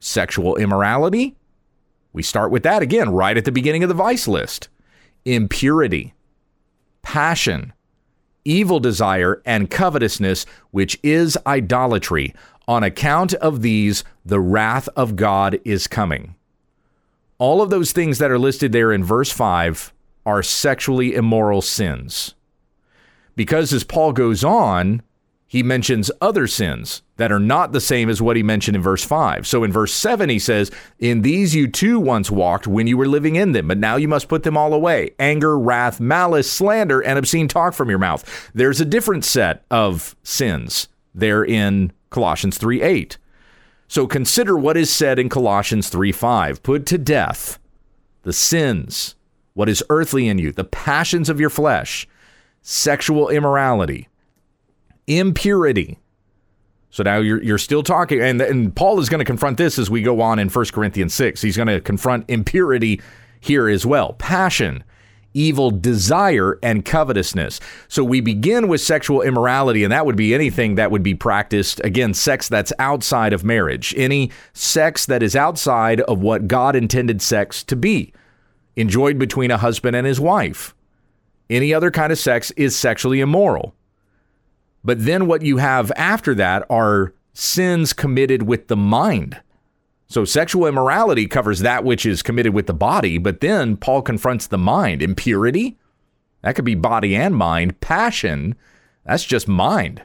Sexual 0.00 0.56
immorality? 0.56 1.36
We 2.12 2.22
start 2.22 2.50
with 2.50 2.64
that 2.64 2.82
again 2.82 3.10
right 3.10 3.36
at 3.36 3.44
the 3.44 3.52
beginning 3.52 3.84
of 3.84 3.88
the 3.88 3.94
vice 3.94 4.26
list. 4.26 4.68
Impurity, 5.24 6.14
passion, 7.02 7.72
evil 8.44 8.80
desire, 8.80 9.40
and 9.44 9.70
covetousness, 9.70 10.44
which 10.70 10.98
is 11.02 11.38
idolatry. 11.46 12.34
On 12.66 12.82
account 12.82 13.34
of 13.34 13.62
these, 13.62 14.02
the 14.24 14.40
wrath 14.40 14.88
of 14.96 15.14
God 15.14 15.60
is 15.64 15.86
coming. 15.86 16.34
All 17.38 17.62
of 17.62 17.70
those 17.70 17.92
things 17.92 18.18
that 18.18 18.30
are 18.30 18.38
listed 18.38 18.72
there 18.72 18.92
in 18.92 19.04
verse 19.04 19.30
5 19.30 19.92
are 20.26 20.42
sexually 20.42 21.14
immoral 21.14 21.62
sins. 21.62 22.34
Because 23.36 23.72
as 23.72 23.84
Paul 23.84 24.12
goes 24.12 24.44
on, 24.44 25.02
he 25.50 25.64
mentions 25.64 26.12
other 26.20 26.46
sins 26.46 27.02
that 27.16 27.32
are 27.32 27.40
not 27.40 27.72
the 27.72 27.80
same 27.80 28.08
as 28.08 28.22
what 28.22 28.36
he 28.36 28.42
mentioned 28.42 28.76
in 28.76 28.82
verse 28.82 29.02
5. 29.02 29.48
So 29.48 29.64
in 29.64 29.72
verse 29.72 29.92
7, 29.92 30.28
he 30.28 30.38
says, 30.38 30.70
In 31.00 31.22
these 31.22 31.56
you 31.56 31.66
too 31.66 31.98
once 31.98 32.30
walked 32.30 32.68
when 32.68 32.86
you 32.86 32.96
were 32.96 33.08
living 33.08 33.34
in 33.34 33.50
them, 33.50 33.66
but 33.66 33.78
now 33.78 33.96
you 33.96 34.06
must 34.06 34.28
put 34.28 34.44
them 34.44 34.56
all 34.56 34.72
away 34.72 35.10
anger, 35.18 35.58
wrath, 35.58 35.98
malice, 35.98 36.48
slander, 36.48 37.00
and 37.00 37.18
obscene 37.18 37.48
talk 37.48 37.74
from 37.74 37.90
your 37.90 37.98
mouth. 37.98 38.50
There's 38.54 38.80
a 38.80 38.84
different 38.84 39.24
set 39.24 39.64
of 39.72 40.14
sins 40.22 40.86
there 41.12 41.44
in 41.44 41.90
Colossians 42.10 42.56
3 42.56 42.80
8. 42.82 43.18
So 43.88 44.06
consider 44.06 44.56
what 44.56 44.76
is 44.76 44.92
said 44.92 45.18
in 45.18 45.28
Colossians 45.28 45.88
3 45.88 46.12
5. 46.12 46.62
Put 46.62 46.86
to 46.86 46.96
death 46.96 47.58
the 48.22 48.32
sins 48.32 49.16
what 49.54 49.68
is 49.68 49.82
earthly 49.90 50.28
in 50.28 50.38
you, 50.38 50.52
the 50.52 50.64
passions 50.64 51.28
of 51.28 51.40
your 51.40 51.50
flesh, 51.50 52.06
sexual 52.62 53.28
immorality, 53.28 54.08
impurity. 55.06 55.98
So 56.90 57.02
now 57.02 57.18
you're, 57.18 57.42
you're 57.42 57.58
still 57.58 57.82
talking, 57.82 58.20
and, 58.20 58.40
and 58.40 58.74
Paul 58.74 58.98
is 59.00 59.08
going 59.08 59.20
to 59.20 59.24
confront 59.24 59.58
this 59.58 59.78
as 59.78 59.90
we 59.90 60.02
go 60.02 60.20
on 60.20 60.38
in 60.38 60.48
1 60.48 60.64
Corinthians 60.66 61.14
6. 61.14 61.40
He's 61.40 61.56
going 61.56 61.68
to 61.68 61.80
confront 61.80 62.28
impurity 62.28 63.00
here 63.40 63.68
as 63.68 63.86
well 63.86 64.14
passion, 64.14 64.84
evil 65.32 65.70
desire, 65.70 66.58
and 66.62 66.84
covetousness. 66.84 67.60
So 67.88 68.02
we 68.02 68.20
begin 68.20 68.66
with 68.68 68.80
sexual 68.80 69.22
immorality, 69.22 69.84
and 69.84 69.92
that 69.92 70.04
would 70.04 70.16
be 70.16 70.34
anything 70.34 70.74
that 70.74 70.90
would 70.90 71.02
be 71.02 71.14
practiced, 71.14 71.80
again, 71.84 72.12
sex 72.12 72.48
that's 72.48 72.72
outside 72.78 73.32
of 73.32 73.44
marriage, 73.44 73.94
any 73.96 74.30
sex 74.52 75.06
that 75.06 75.22
is 75.22 75.36
outside 75.36 76.00
of 76.02 76.20
what 76.20 76.48
God 76.48 76.74
intended 76.74 77.22
sex 77.22 77.62
to 77.64 77.76
be 77.76 78.12
enjoyed 78.80 79.18
between 79.18 79.50
a 79.50 79.58
husband 79.58 79.94
and 79.94 80.06
his 80.06 80.20
wife. 80.20 80.74
Any 81.48 81.74
other 81.74 81.90
kind 81.90 82.12
of 82.12 82.18
sex 82.18 82.50
is 82.52 82.76
sexually 82.76 83.20
immoral. 83.20 83.74
But 84.82 85.04
then 85.04 85.26
what 85.26 85.42
you 85.42 85.58
have 85.58 85.92
after 85.96 86.34
that 86.36 86.64
are 86.70 87.12
sins 87.32 87.92
committed 87.92 88.44
with 88.44 88.68
the 88.68 88.76
mind. 88.76 89.40
So 90.06 90.24
sexual 90.24 90.66
immorality 90.66 91.26
covers 91.26 91.60
that 91.60 91.84
which 91.84 92.04
is 92.04 92.22
committed 92.22 92.54
with 92.54 92.66
the 92.66 92.74
body, 92.74 93.18
but 93.18 93.40
then 93.40 93.76
Paul 93.76 94.02
confronts 94.02 94.46
the 94.46 94.58
mind. 94.58 95.02
Impurity, 95.02 95.78
that 96.42 96.56
could 96.56 96.64
be 96.64 96.74
body 96.74 97.14
and 97.14 97.36
mind. 97.36 97.80
Passion, 97.80 98.56
that's 99.04 99.24
just 99.24 99.46
mind 99.46 100.02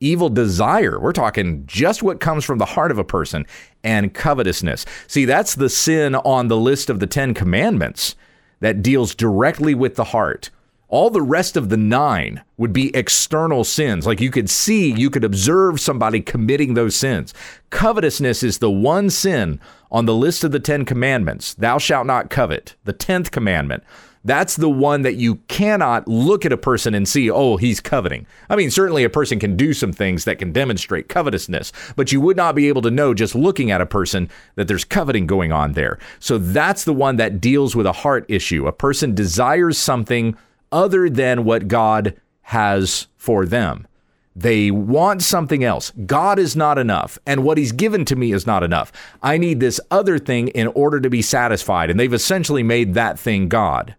evil 0.00 0.28
desire. 0.28 1.00
We're 1.00 1.12
talking 1.12 1.64
just 1.66 2.02
what 2.02 2.20
comes 2.20 2.44
from 2.44 2.58
the 2.58 2.64
heart 2.64 2.90
of 2.90 2.98
a 2.98 3.04
person 3.04 3.46
and 3.82 4.12
covetousness. 4.12 4.84
See, 5.06 5.24
that's 5.24 5.54
the 5.54 5.68
sin 5.68 6.14
on 6.16 6.48
the 6.48 6.56
list 6.56 6.90
of 6.90 7.00
the 7.00 7.06
10 7.06 7.34
commandments 7.34 8.14
that 8.60 8.82
deals 8.82 9.14
directly 9.14 9.74
with 9.74 9.96
the 9.96 10.04
heart. 10.04 10.50
All 10.88 11.10
the 11.10 11.22
rest 11.22 11.56
of 11.56 11.68
the 11.68 11.76
nine 11.76 12.42
would 12.56 12.72
be 12.72 12.94
external 12.94 13.64
sins. 13.64 14.06
Like 14.06 14.20
you 14.20 14.30
could 14.30 14.48
see, 14.48 14.92
you 14.92 15.10
could 15.10 15.24
observe 15.24 15.80
somebody 15.80 16.20
committing 16.20 16.74
those 16.74 16.94
sins. 16.94 17.34
Covetousness 17.70 18.44
is 18.44 18.58
the 18.58 18.70
one 18.70 19.10
sin 19.10 19.60
on 19.90 20.06
the 20.06 20.14
list 20.14 20.44
of 20.44 20.52
the 20.52 20.60
10 20.60 20.84
commandments. 20.84 21.54
Thou 21.54 21.78
shalt 21.78 22.06
not 22.06 22.30
covet, 22.30 22.76
the 22.84 22.94
10th 22.94 23.32
commandment. 23.32 23.82
That's 24.26 24.56
the 24.56 24.68
one 24.68 25.02
that 25.02 25.14
you 25.14 25.36
cannot 25.46 26.08
look 26.08 26.44
at 26.44 26.52
a 26.52 26.56
person 26.56 26.96
and 26.96 27.08
see, 27.08 27.30
oh, 27.30 27.56
he's 27.56 27.78
coveting. 27.80 28.26
I 28.50 28.56
mean, 28.56 28.72
certainly 28.72 29.04
a 29.04 29.08
person 29.08 29.38
can 29.38 29.56
do 29.56 29.72
some 29.72 29.92
things 29.92 30.24
that 30.24 30.40
can 30.40 30.50
demonstrate 30.50 31.08
covetousness, 31.08 31.72
but 31.94 32.10
you 32.10 32.20
would 32.20 32.36
not 32.36 32.56
be 32.56 32.66
able 32.66 32.82
to 32.82 32.90
know 32.90 33.14
just 33.14 33.36
looking 33.36 33.70
at 33.70 33.80
a 33.80 33.86
person 33.86 34.28
that 34.56 34.66
there's 34.66 34.84
coveting 34.84 35.28
going 35.28 35.52
on 35.52 35.74
there. 35.74 36.00
So 36.18 36.38
that's 36.38 36.82
the 36.82 36.92
one 36.92 37.16
that 37.18 37.40
deals 37.40 37.76
with 37.76 37.86
a 37.86 37.92
heart 37.92 38.26
issue. 38.26 38.66
A 38.66 38.72
person 38.72 39.14
desires 39.14 39.78
something 39.78 40.36
other 40.72 41.08
than 41.08 41.44
what 41.44 41.68
God 41.68 42.20
has 42.42 43.06
for 43.16 43.46
them. 43.46 43.86
They 44.34 44.72
want 44.72 45.22
something 45.22 45.62
else. 45.62 45.92
God 46.04 46.40
is 46.40 46.56
not 46.56 46.78
enough, 46.78 47.16
and 47.26 47.44
what 47.44 47.58
He's 47.58 47.72
given 47.72 48.04
to 48.06 48.16
me 48.16 48.32
is 48.32 48.44
not 48.44 48.64
enough. 48.64 48.90
I 49.22 49.38
need 49.38 49.60
this 49.60 49.80
other 49.90 50.18
thing 50.18 50.48
in 50.48 50.66
order 50.66 51.00
to 51.00 51.08
be 51.08 51.22
satisfied. 51.22 51.90
And 51.90 51.98
they've 51.98 52.12
essentially 52.12 52.64
made 52.64 52.94
that 52.94 53.20
thing 53.20 53.48
God. 53.48 53.94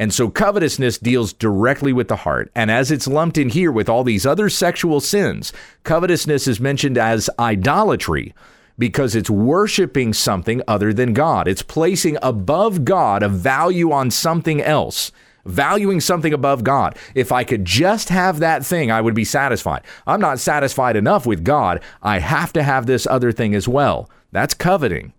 And 0.00 0.14
so 0.14 0.30
covetousness 0.30 0.96
deals 0.96 1.34
directly 1.34 1.92
with 1.92 2.08
the 2.08 2.16
heart. 2.16 2.50
And 2.54 2.70
as 2.70 2.90
it's 2.90 3.06
lumped 3.06 3.36
in 3.36 3.50
here 3.50 3.70
with 3.70 3.86
all 3.86 4.02
these 4.02 4.24
other 4.24 4.48
sexual 4.48 4.98
sins, 4.98 5.52
covetousness 5.84 6.48
is 6.48 6.58
mentioned 6.58 6.96
as 6.96 7.28
idolatry 7.38 8.34
because 8.78 9.14
it's 9.14 9.28
worshiping 9.28 10.14
something 10.14 10.62
other 10.66 10.94
than 10.94 11.12
God. 11.12 11.46
It's 11.46 11.60
placing 11.60 12.16
above 12.22 12.86
God 12.86 13.22
a 13.22 13.28
value 13.28 13.92
on 13.92 14.10
something 14.10 14.62
else 14.62 15.12
valuing 15.46 16.00
something 16.00 16.34
above 16.34 16.62
God. 16.62 16.96
If 17.14 17.32
I 17.32 17.44
could 17.44 17.64
just 17.64 18.10
have 18.10 18.40
that 18.40 18.64
thing, 18.64 18.90
I 18.90 19.00
would 19.00 19.14
be 19.14 19.24
satisfied. 19.24 19.82
I'm 20.06 20.20
not 20.20 20.38
satisfied 20.38 20.96
enough 20.96 21.24
with 21.24 21.44
God. 21.44 21.80
I 22.02 22.18
have 22.18 22.52
to 22.52 22.62
have 22.62 22.84
this 22.84 23.06
other 23.06 23.32
thing 23.32 23.54
as 23.54 23.66
well. 23.66 24.10
That's 24.32 24.52
coveting. 24.52 25.14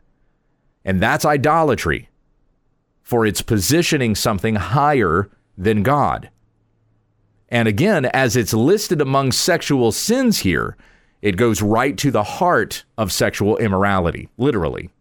And 0.85 1.01
that's 1.01 1.25
idolatry, 1.25 2.07
for 3.11 3.25
it's 3.25 3.41
positioning 3.41 4.15
something 4.15 4.55
higher 4.55 5.29
than 5.57 5.83
God. 5.83 6.29
And 7.49 7.67
again, 7.67 8.05
as 8.05 8.37
it's 8.37 8.53
listed 8.53 9.01
among 9.01 9.33
sexual 9.33 9.91
sins 9.91 10.39
here, 10.39 10.77
it 11.21 11.35
goes 11.35 11.61
right 11.61 11.97
to 11.97 12.09
the 12.09 12.23
heart 12.23 12.85
of 12.97 13.11
sexual 13.11 13.57
immorality, 13.57 14.29
literally. 14.37 14.91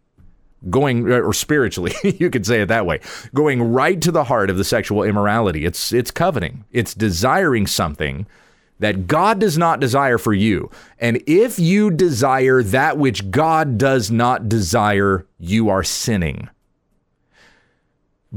Going 0.69 1.09
or 1.09 1.31
spiritually 1.31 1.93
you 2.03 2.29
could 2.29 2.45
say 2.45 2.59
it 2.59 2.65
that 2.65 2.85
way. 2.85 2.99
Going 3.33 3.71
right 3.71 4.01
to 4.01 4.11
the 4.11 4.25
heart 4.25 4.49
of 4.49 4.57
the 4.57 4.65
sexual 4.65 5.03
immorality. 5.03 5.63
It's 5.63 5.93
it's 5.93 6.11
coveting. 6.11 6.65
It's 6.69 6.93
desiring 6.93 7.65
something 7.65 8.27
that 8.79 9.07
God 9.07 9.39
does 9.39 9.57
not 9.57 9.79
desire 9.79 10.17
for 10.17 10.33
you. 10.33 10.69
And 10.99 11.23
if 11.27 11.57
you 11.57 11.89
desire 11.91 12.61
that 12.61 12.97
which 12.97 13.31
God 13.31 13.77
does 13.77 14.11
not 14.11 14.49
desire 14.49 15.25
you 15.39 15.69
are 15.69 15.81
sinning 15.81 16.49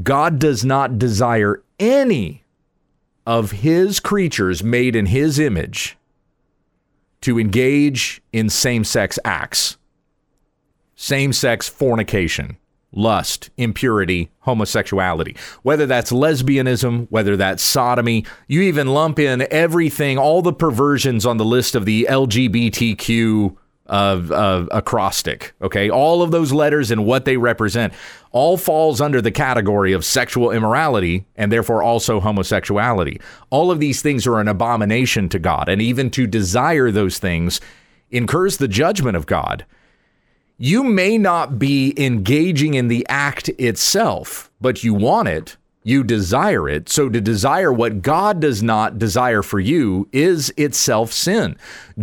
God 0.01 0.39
does 0.39 0.65
not 0.65 0.99
desire 0.99 1.63
any 1.79 2.43
of 3.25 3.51
his 3.51 3.99
creatures 3.99 4.63
made 4.63 4.95
in 4.95 5.07
his 5.07 5.39
image 5.39 5.97
to 7.21 7.39
engage 7.39 8.21
in 8.31 8.49
same-sex 8.49 9.17
acts 9.25 9.77
same 10.95 11.33
sex 11.33 11.67
fornication, 11.67 12.57
lust, 12.91 13.49
impurity, 13.57 14.31
homosexuality. 14.39 15.35
Whether 15.61 15.85
that's 15.85 16.11
lesbianism, 16.11 17.07
whether 17.09 17.35
that's 17.35 17.61
sodomy, 17.61 18.25
you 18.47 18.61
even 18.61 18.87
lump 18.87 19.19
in 19.19 19.45
everything, 19.51 20.17
all 20.17 20.41
the 20.41 20.53
perversions 20.53 21.25
on 21.25 21.37
the 21.37 21.45
list 21.45 21.75
of 21.75 21.85
the 21.85 22.07
LGBTQ 22.09 23.55
of 23.85 24.31
uh, 24.31 24.65
acrostic. 24.71 25.53
Okay, 25.61 25.89
all 25.89 26.21
of 26.21 26.31
those 26.31 26.51
letters 26.51 26.91
and 26.91 27.05
what 27.05 27.25
they 27.25 27.37
represent 27.37 27.93
all 28.31 28.57
falls 28.57 28.99
under 28.99 29.21
the 29.21 29.31
category 29.31 29.93
of 29.93 30.03
sexual 30.03 30.51
immorality 30.51 31.25
and 31.35 31.51
therefore 31.51 31.83
also 31.83 32.19
homosexuality. 32.19 33.21
All 33.49 33.71
of 33.71 33.79
these 33.79 34.01
things 34.01 34.27
are 34.27 34.39
an 34.39 34.47
abomination 34.47 35.29
to 35.29 35.39
God, 35.39 35.69
and 35.69 35.81
even 35.81 36.09
to 36.11 36.27
desire 36.27 36.91
those 36.91 37.19
things 37.19 37.61
incurs 38.11 38.57
the 38.57 38.67
judgment 38.67 39.17
of 39.17 39.25
God 39.25 39.65
you 40.57 40.83
may 40.83 41.17
not 41.17 41.59
be 41.59 41.93
engaging 41.97 42.75
in 42.75 42.87
the 42.87 43.05
act 43.09 43.49
itself, 43.49 44.49
but 44.61 44.83
you 44.83 44.93
want 44.93 45.27
it, 45.27 45.57
you 45.85 46.03
desire 46.03 46.67
it. 46.67 46.89
So 46.89 47.09
to 47.09 47.21
desire 47.21 47.71
what 47.71 48.01
God 48.01 48.41
does 48.41 48.63
not 48.63 48.97
desire 48.97 49.43
for 49.43 49.59
you 49.59 50.09
is 50.11 50.51
itself 50.57 51.13
sin. 51.13 51.57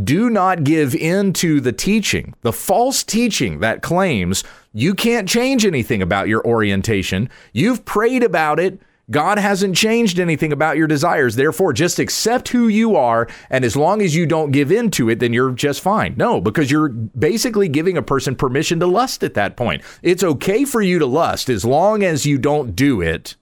Do 0.05 0.31
not 0.31 0.63
give 0.63 0.95
in 0.95 1.33
to 1.35 1.61
the 1.61 1.73
teaching, 1.73 2.35
the 2.43 2.53
false 2.53 3.03
teaching 3.03 3.59
that 3.59 3.83
claims 3.83 4.45
you 4.73 4.95
can't 4.95 5.29
change 5.29 5.67
anything 5.67 6.01
about 6.01 6.29
your 6.29 6.47
orientation. 6.47 7.29
You've 7.53 7.85
prayed 7.85 8.23
about 8.23 8.61
it. 8.61 8.81
God 9.11 9.37
hasn't 9.37 9.77
changed 9.77 10.21
anything 10.21 10.53
about 10.53 10.77
your 10.77 10.87
desires. 10.87 11.35
Therefore, 11.35 11.73
just 11.73 11.99
accept 11.99 12.49
who 12.49 12.69
you 12.69 12.95
are. 12.95 13.27
And 13.51 13.65
as 13.65 13.75
long 13.75 14.01
as 14.01 14.15
you 14.15 14.27
don't 14.27 14.53
give 14.53 14.71
in 14.71 14.93
to 14.93 15.11
it, 15.11 15.19
then 15.19 15.33
you're 15.33 15.51
just 15.51 15.81
fine. 15.81 16.15
No, 16.17 16.41
because 16.41 16.71
you're 16.71 16.89
basically 16.89 17.69
giving 17.69 17.97
a 17.97 18.03
person 18.03 18.37
permission 18.37 18.79
to 18.79 18.87
lust 18.87 19.25
at 19.25 19.35
that 19.35 19.57
point. 19.57 19.83
It's 20.03 20.23
okay 20.23 20.65
for 20.65 20.81
you 20.81 21.01
to 21.01 21.07
lust 21.07 21.51
as 21.51 21.65
long 21.65 22.05
as 22.05 22.25
you 22.25 22.39
don't 22.39 22.77
do 22.77 23.01
it. 23.01 23.35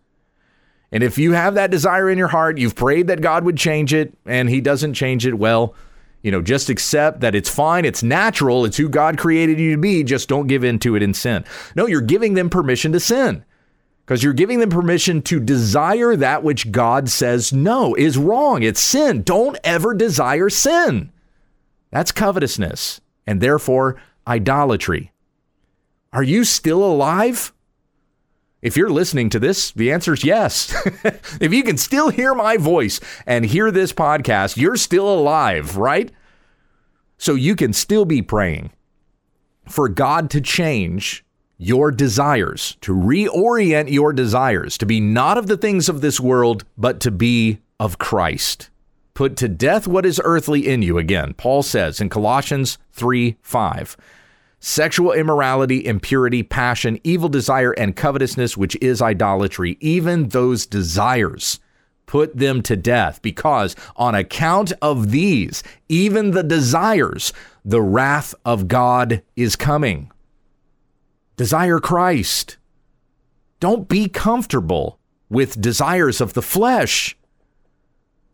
And 0.93 1.03
if 1.03 1.19
you 1.19 1.33
have 1.33 1.55
that 1.55 1.71
desire 1.71 2.11
in 2.11 2.19
your 2.19 2.29
heart, 2.29 2.59
you've 2.59 2.75
prayed 2.75 3.07
that 3.07 3.21
God 3.21 3.45
would 3.45 3.57
change 3.57 3.95
it 3.95 4.13
and 4.27 4.49
he 4.49 4.61
doesn't 4.61 4.95
change 4.95 5.27
it, 5.27 5.35
well, 5.35 5.75
you 6.23 6.31
know, 6.31 6.43
just 6.43 6.69
accept 6.69 7.21
that 7.21 7.35
it's 7.35 7.49
fine, 7.49 7.85
it's 7.85 8.03
natural, 8.03 8.65
it's 8.65 8.77
who 8.77 8.89
God 8.89 9.17
created 9.17 9.59
you 9.59 9.73
to 9.73 9.79
be, 9.79 10.03
just 10.03 10.29
don't 10.29 10.49
give 10.49 10.65
in 10.65 10.79
to 10.81 10.97
it 10.97 11.03
in 11.03 11.15
sin. 11.15 11.45
No, 11.75 11.87
you're 11.87 12.01
giving 12.01 12.35
them 12.35 12.51
permission 12.51 12.93
to 12.93 13.01
sin 13.01 13.45
because 14.05 14.23
you're 14.23 14.33
giving 14.33 14.59
them 14.59 14.71
permission 14.71 15.23
to 15.23 15.39
desire 15.39 16.17
that 16.17 16.43
which 16.43 16.73
God 16.73 17.09
says 17.09 17.53
no 17.53 17.95
is 17.95 18.19
wrong. 18.19 18.63
It's 18.63 18.81
sin. 18.81 19.23
Don't 19.23 19.57
ever 19.63 19.95
desire 19.95 20.51
sin. 20.51 21.13
That's 21.91 22.13
covetousness 22.13 23.01
and 23.27 23.41
therefore 23.41 24.03
idolatry. 24.27 25.13
Are 26.13 26.25
you 26.25 26.43
still 26.45 26.83
alive? 26.83 27.53
If 28.63 28.77
you're 28.77 28.91
listening 28.91 29.31
to 29.31 29.39
this, 29.39 29.71
the 29.71 29.91
answer 29.91 30.13
is 30.13 30.23
yes. 30.23 30.75
if 31.41 31.53
you 31.53 31.63
can 31.63 31.79
still 31.79 32.11
hear 32.11 32.35
my 32.35 32.59
voice 32.59 33.01
and 33.27 33.45
hear 33.47 33.71
this 33.71 33.93
podcast, 33.93 34.57
you're 34.57 34.77
still 34.77 35.09
alive, 35.09 35.77
right? 35.77 36.13
So 37.17 37.35
you 37.35 37.57
can 37.57 37.73
still 37.73 38.05
be 38.05 38.21
praying 38.21 38.71
for 39.67 39.89
God 39.89 40.31
to 40.31 40.41
change 40.41 41.25
your 41.57 41.91
desires, 41.91 42.77
to 42.81 42.95
reorient 42.95 43.91
your 43.91 44.13
desires, 44.13 44.79
to 44.79 44.87
be 44.87 45.01
not 45.01 45.39
of 45.39 45.47
the 45.47 45.59
things 45.59 45.89
of 45.89 46.01
this 46.01 46.19
world, 46.19 46.65
but 46.77 47.01
to 47.01 47.11
be 47.11 47.61
of 47.79 47.99
Christ. 47.99 48.71
Put 49.15 49.37
to 49.37 49.49
death 49.49 49.87
what 49.87 50.07
is 50.07 50.21
earthly 50.25 50.67
in 50.67 50.83
you. 50.83 50.97
Again, 50.97 51.35
Paul 51.35 51.63
says 51.63 52.01
in 52.01 52.09
Colossians 52.09 52.79
3 52.93 53.37
5. 53.43 53.97
Sexual 54.63 55.13
immorality, 55.13 55.87
impurity, 55.87 56.43
passion, 56.43 57.01
evil 57.03 57.31
desire, 57.31 57.73
and 57.73 57.97
covetousness, 57.97 58.59
which 58.59 58.77
is 58.83 59.01
idolatry, 59.01 59.79
even 59.81 60.29
those 60.29 60.67
desires, 60.67 61.61
put 62.05 62.37
them 62.37 62.61
to 62.61 62.77
death, 62.77 63.23
because 63.23 63.75
on 63.97 64.15
account 64.15 64.73
of 64.83 65.13
these, 65.13 65.63
even 65.89 66.33
the 66.33 66.43
desires, 66.43 67.33
the 67.65 67.81
wrath 67.81 68.35
of 68.45 68.69
God 68.69 69.23
is 69.35 69.57
coming. 69.57 70.13
Desire 71.37 71.81
Christ. 71.81 72.59
Don't 73.61 73.89
be 73.89 74.09
comfortable 74.09 74.99
with 75.31 75.61
desires 75.61 76.21
of 76.21 76.35
the 76.35 76.43
flesh. 76.43 77.17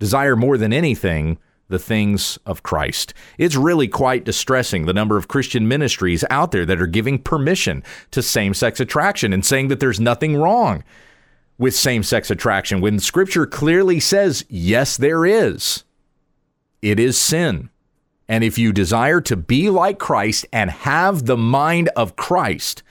Desire 0.00 0.34
more 0.34 0.58
than 0.58 0.72
anything 0.72 1.38
the 1.68 1.78
things 1.78 2.38
of 2.46 2.62
Christ. 2.62 3.12
It's 3.38 3.56
really 3.56 3.88
quite 3.88 4.24
distressing 4.24 4.86
the 4.86 4.94
number 4.94 5.16
of 5.16 5.28
Christian 5.28 5.66
ministries 5.66 6.24
out 6.30 6.52
there 6.52 6.66
that 6.66 6.80
are 6.80 6.86
giving 6.86 7.18
permission 7.18 7.82
to 8.12 8.22
same 8.22 8.54
sex 8.54 8.80
attraction 8.80 9.32
and 9.32 9.44
saying 9.44 9.68
that 9.68 9.80
there's 9.80 10.00
nothing 10.00 10.36
wrong 10.36 10.84
with 11.58 11.74
same 11.74 12.02
sex 12.02 12.30
attraction 12.30 12.80
when 12.80 12.98
Scripture 12.98 13.46
clearly 13.46 13.98
says, 13.98 14.44
yes, 14.48 14.96
there 14.96 15.24
is. 15.24 15.84
It 16.82 17.00
is 17.00 17.18
sin. 17.18 17.70
And 18.28 18.44
if 18.44 18.58
you 18.58 18.72
desire 18.72 19.20
to 19.22 19.36
be 19.36 19.70
like 19.70 19.98
Christ 19.98 20.46
and 20.52 20.70
have 20.70 21.26
the 21.26 21.36
mind 21.36 21.88
of 21.96 22.16
Christ, 22.16 22.82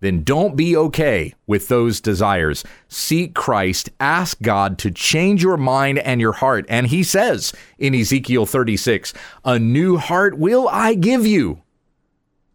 then 0.00 0.22
don't 0.22 0.56
be 0.56 0.76
okay 0.76 1.34
with 1.46 1.68
those 1.68 2.00
desires. 2.00 2.64
Seek 2.88 3.34
Christ, 3.34 3.90
ask 3.98 4.40
God 4.42 4.78
to 4.78 4.90
change 4.90 5.42
your 5.42 5.56
mind 5.56 5.98
and 6.00 6.20
your 6.20 6.32
heart. 6.32 6.66
And 6.68 6.88
he 6.88 7.02
says 7.02 7.52
in 7.78 7.94
Ezekiel 7.94 8.46
36, 8.46 9.14
A 9.44 9.58
new 9.58 9.96
heart 9.96 10.38
will 10.38 10.68
I 10.68 10.94
give 10.94 11.26
you, 11.26 11.62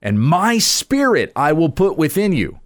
and 0.02 0.20
my 0.20 0.60
spirit 0.60 1.32
I 1.36 1.54
will 1.54 1.70
put 1.70 1.98
within 1.98 2.34
you. 2.34 2.60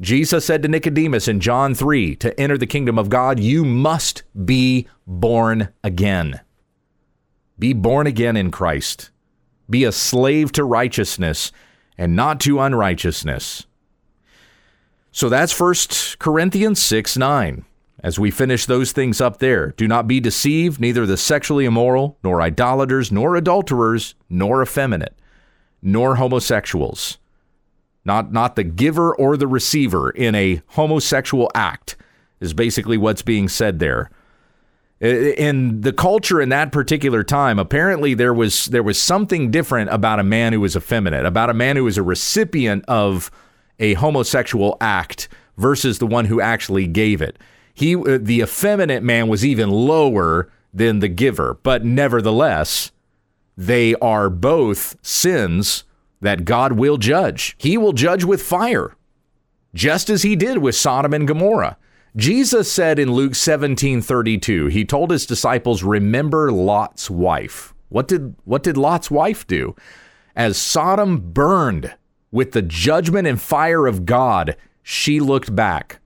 Jesus 0.00 0.46
said 0.46 0.62
to 0.62 0.68
Nicodemus 0.68 1.28
in 1.28 1.40
John 1.40 1.74
3 1.74 2.16
to 2.16 2.40
enter 2.40 2.56
the 2.56 2.66
kingdom 2.66 2.98
of 2.98 3.10
God, 3.10 3.38
you 3.38 3.66
must 3.66 4.22
be 4.46 4.88
born 5.06 5.68
again. 5.84 6.40
Be 7.58 7.74
born 7.74 8.06
again 8.06 8.36
in 8.38 8.50
Christ. 8.50 9.10
Be 9.68 9.84
a 9.84 9.92
slave 9.92 10.52
to 10.52 10.64
righteousness 10.64 11.52
and 11.98 12.16
not 12.16 12.40
to 12.40 12.60
unrighteousness. 12.60 13.66
So 15.12 15.28
that's 15.28 15.58
1 15.58 15.74
Corinthians 16.18 16.82
6 16.84 17.16
9. 17.16 17.64
As 18.02 18.18
we 18.18 18.30
finish 18.30 18.64
those 18.64 18.92
things 18.92 19.20
up 19.20 19.38
there, 19.38 19.72
do 19.72 19.86
not 19.86 20.08
be 20.08 20.20
deceived, 20.20 20.80
neither 20.80 21.04
the 21.04 21.18
sexually 21.18 21.66
immoral, 21.66 22.16
nor 22.24 22.40
idolaters, 22.40 23.12
nor 23.12 23.36
adulterers, 23.36 24.14
nor 24.30 24.62
effeminate, 24.62 25.14
nor 25.82 26.16
homosexuals. 26.16 27.18
Not, 28.02 28.32
not 28.32 28.56
the 28.56 28.64
giver 28.64 29.14
or 29.14 29.36
the 29.36 29.46
receiver 29.46 30.10
in 30.10 30.34
a 30.34 30.62
homosexual 30.68 31.50
act 31.54 31.96
is 32.40 32.54
basically 32.54 32.96
what's 32.96 33.20
being 33.20 33.48
said 33.48 33.78
there. 33.78 34.10
In 35.00 35.82
the 35.82 35.92
culture 35.92 36.40
in 36.40 36.48
that 36.50 36.72
particular 36.72 37.22
time, 37.22 37.58
apparently 37.58 38.14
there 38.14 38.34
was 38.34 38.66
there 38.66 38.82
was 38.82 38.98
something 38.98 39.50
different 39.50 39.90
about 39.90 40.20
a 40.20 40.24
man 40.24 40.52
who 40.52 40.60
was 40.60 40.76
effeminate, 40.76 41.24
about 41.24 41.48
a 41.48 41.54
man 41.54 41.76
who 41.76 41.84
was 41.84 41.96
a 41.96 42.02
recipient 42.02 42.84
of 42.86 43.30
a 43.80 43.94
homosexual 43.94 44.76
act 44.80 45.28
versus 45.56 45.98
the 45.98 46.06
one 46.06 46.26
who 46.26 46.40
actually 46.40 46.86
gave 46.86 47.20
it. 47.20 47.38
He 47.74 47.96
uh, 47.96 48.18
the 48.20 48.40
effeminate 48.40 49.02
man 49.02 49.26
was 49.26 49.44
even 49.44 49.70
lower 49.70 50.50
than 50.72 51.00
the 51.00 51.08
giver, 51.08 51.58
but 51.62 51.84
nevertheless, 51.84 52.92
they 53.56 53.94
are 53.96 54.30
both 54.30 54.96
sins 55.02 55.84
that 56.20 56.44
God 56.44 56.72
will 56.72 56.98
judge. 56.98 57.56
He 57.58 57.76
will 57.76 57.92
judge 57.92 58.24
with 58.24 58.42
fire, 58.42 58.94
just 59.74 60.10
as 60.10 60.22
he 60.22 60.36
did 60.36 60.58
with 60.58 60.74
Sodom 60.74 61.12
and 61.14 61.26
Gomorrah. 61.26 61.76
Jesus 62.16 62.70
said 62.70 62.98
in 62.98 63.12
Luke 63.12 63.34
17 63.34 64.02
32, 64.02 64.66
he 64.66 64.84
told 64.84 65.10
his 65.10 65.26
disciples, 65.26 65.82
Remember 65.82 66.50
Lot's 66.50 67.08
wife. 67.08 67.72
What 67.88 68.08
did, 68.08 68.34
what 68.44 68.62
did 68.62 68.76
Lot's 68.76 69.10
wife 69.10 69.46
do? 69.46 69.74
As 70.34 70.56
Sodom 70.56 71.32
burned 71.32 71.94
with 72.32 72.52
the 72.52 72.62
judgment 72.62 73.26
and 73.26 73.40
fire 73.40 73.86
of 73.86 74.06
God, 74.06 74.56
she 74.82 75.20
looked 75.20 75.54
back. 75.54 76.00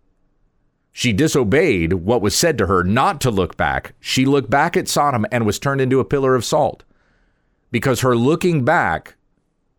She 0.93 1.13
disobeyed 1.13 1.95
what 1.95 2.23
was 2.23 2.37
said 2.37 2.57
to 2.59 2.67
her 2.67 2.85
not 2.85 3.21
to 3.23 3.31
look 3.31 3.57
back. 3.57 3.95
She 4.01 4.25
looked 4.25 4.49
back 4.49 4.77
at 4.77 4.89
Sodom 4.89 5.27
and 5.33 5.45
was 5.45 5.59
turned 5.59 5.81
into 5.81 6.01
a 6.01 6.05
pillar 6.05 6.35
of 6.35 6.45
salt 6.45 6.85
because 7.73 8.01
her 8.01 8.17
looking 8.17 8.65
back 8.65 9.17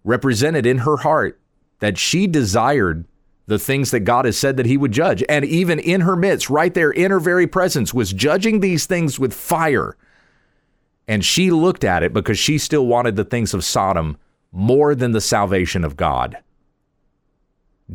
represented 0.03 0.65
in 0.65 0.79
her 0.79 0.97
heart 0.97 1.39
that 1.79 1.97
she 1.97 2.27
desired 2.27 3.05
the 3.47 3.59
things 3.59 3.91
that 3.91 4.01
God 4.01 4.25
has 4.25 4.37
said 4.37 4.57
that 4.57 4.65
he 4.65 4.75
would 4.75 4.91
judge. 4.91 5.23
And 5.29 5.45
even 5.45 5.79
in 5.79 6.01
her 6.01 6.15
midst, 6.15 6.49
right 6.49 6.73
there 6.73 6.91
in 6.91 7.11
her 7.11 7.19
very 7.19 7.47
presence, 7.47 7.93
was 7.93 8.11
judging 8.11 8.59
these 8.59 8.85
things 8.85 9.19
with 9.19 9.33
fire. 9.33 9.95
And 11.07 11.23
she 11.23 11.51
looked 11.51 11.83
at 11.83 12.03
it 12.03 12.11
because 12.11 12.39
she 12.39 12.57
still 12.57 12.87
wanted 12.87 13.15
the 13.15 13.23
things 13.23 13.53
of 13.53 13.63
Sodom 13.63 14.17
more 14.55 14.95
than 14.95 15.11
the 15.11 15.21
salvation 15.21 15.83
of 15.83 15.97
God. 15.97 16.37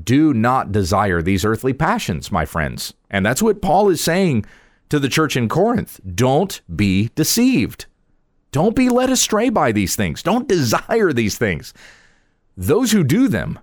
Do 0.05 0.33
not 0.33 0.71
desire 0.71 1.21
these 1.23 1.45
earthly 1.45 1.73
passions, 1.73 2.31
my 2.31 2.45
friends. 2.45 2.95
And 3.11 3.27
that's 3.27 3.43
what 3.43 3.63
Paul 3.63 3.89
is 3.89 4.03
saying 4.03 4.45
to 4.91 4.99
the 4.99 5.09
church 5.09 5.37
in 5.37 5.49
Corinth. 5.49 6.01
Don't 6.15 6.61
be 6.75 7.11
deceived. 7.15 7.87
Don't 8.53 8.77
be 8.77 8.89
led 8.89 9.11
astray 9.11 9.49
by 9.49 9.73
these 9.73 9.97
things. 9.97 10.23
Don't 10.23 10.49
desire 10.49 11.13
these 11.13 11.39
things. 11.39 11.73
Those 12.57 12.93
who 12.93 13.03
do 13.03 13.27
them 13.27 13.59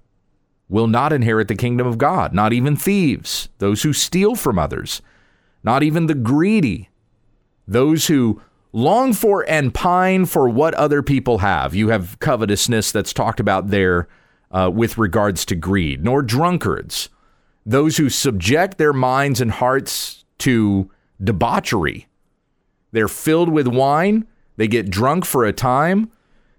will 0.70 0.88
not 0.88 1.14
inherit 1.14 1.48
the 1.48 1.56
kingdom 1.56 1.88
of 1.88 1.98
God, 1.98 2.34
not 2.34 2.52
even 2.52 2.76
thieves, 2.76 3.48
those 3.60 3.84
who 3.84 3.94
steal 3.94 4.36
from 4.36 4.60
others, 4.60 5.02
not 5.64 5.84
even 5.84 6.08
the 6.08 6.16
greedy, 6.16 6.90
those 7.68 8.08
who 8.08 8.42
long 8.78 9.12
for 9.12 9.44
and 9.50 9.74
pine 9.74 10.24
for 10.24 10.48
what 10.48 10.76
other 10.76 11.02
people 11.02 11.40
have. 11.40 11.74
You 11.74 11.90
have 11.90 12.20
covetousness 12.20 12.92
that's 12.92 13.12
talked 13.12 13.40
about 13.40 13.70
there 13.70 14.08
uh, 14.52 14.70
with 14.72 15.00
regards 15.00 15.46
to 15.46 15.56
greed, 15.56 16.04
nor 16.04 16.22
drunkards, 16.22 17.10
those 17.66 17.98
who 17.98 18.08
subject 18.08 18.78
their 18.78 18.94
minds 18.94 19.42
and 19.42 19.50
hearts 19.50 20.26
to 20.38 20.92
debauchery. 21.22 22.08
They're 22.92 23.08
filled 23.08 23.50
with 23.50 23.68
wine, 23.68 24.28
they 24.58 24.68
get 24.68 24.92
drunk 24.92 25.26
for 25.26 25.44
a 25.44 25.52
time, 25.52 26.12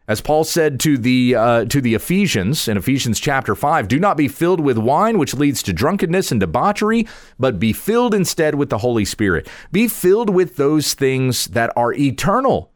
as 0.08 0.22
Paul 0.22 0.42
said 0.44 0.80
to 0.80 0.96
the 0.96 1.34
uh, 1.34 1.64
to 1.66 1.82
the 1.82 1.94
Ephesians 1.94 2.66
in 2.66 2.78
Ephesians 2.78 3.20
chapter 3.20 3.54
5, 3.54 3.86
do 3.86 4.00
not 4.00 4.16
be 4.16 4.26
filled 4.26 4.58
with 4.58 4.78
wine 4.78 5.18
which 5.18 5.34
leads 5.34 5.62
to 5.64 5.72
drunkenness 5.74 6.32
and 6.32 6.40
debauchery, 6.40 7.06
but 7.38 7.60
be 7.60 7.74
filled 7.74 8.14
instead 8.14 8.54
with 8.54 8.70
the 8.70 8.78
Holy 8.78 9.04
Spirit. 9.04 9.46
Be 9.70 9.86
filled 9.86 10.30
with 10.30 10.56
those 10.56 10.94
things 10.94 11.48
that 11.48 11.70
are 11.76 11.92
eternal, 11.92 12.72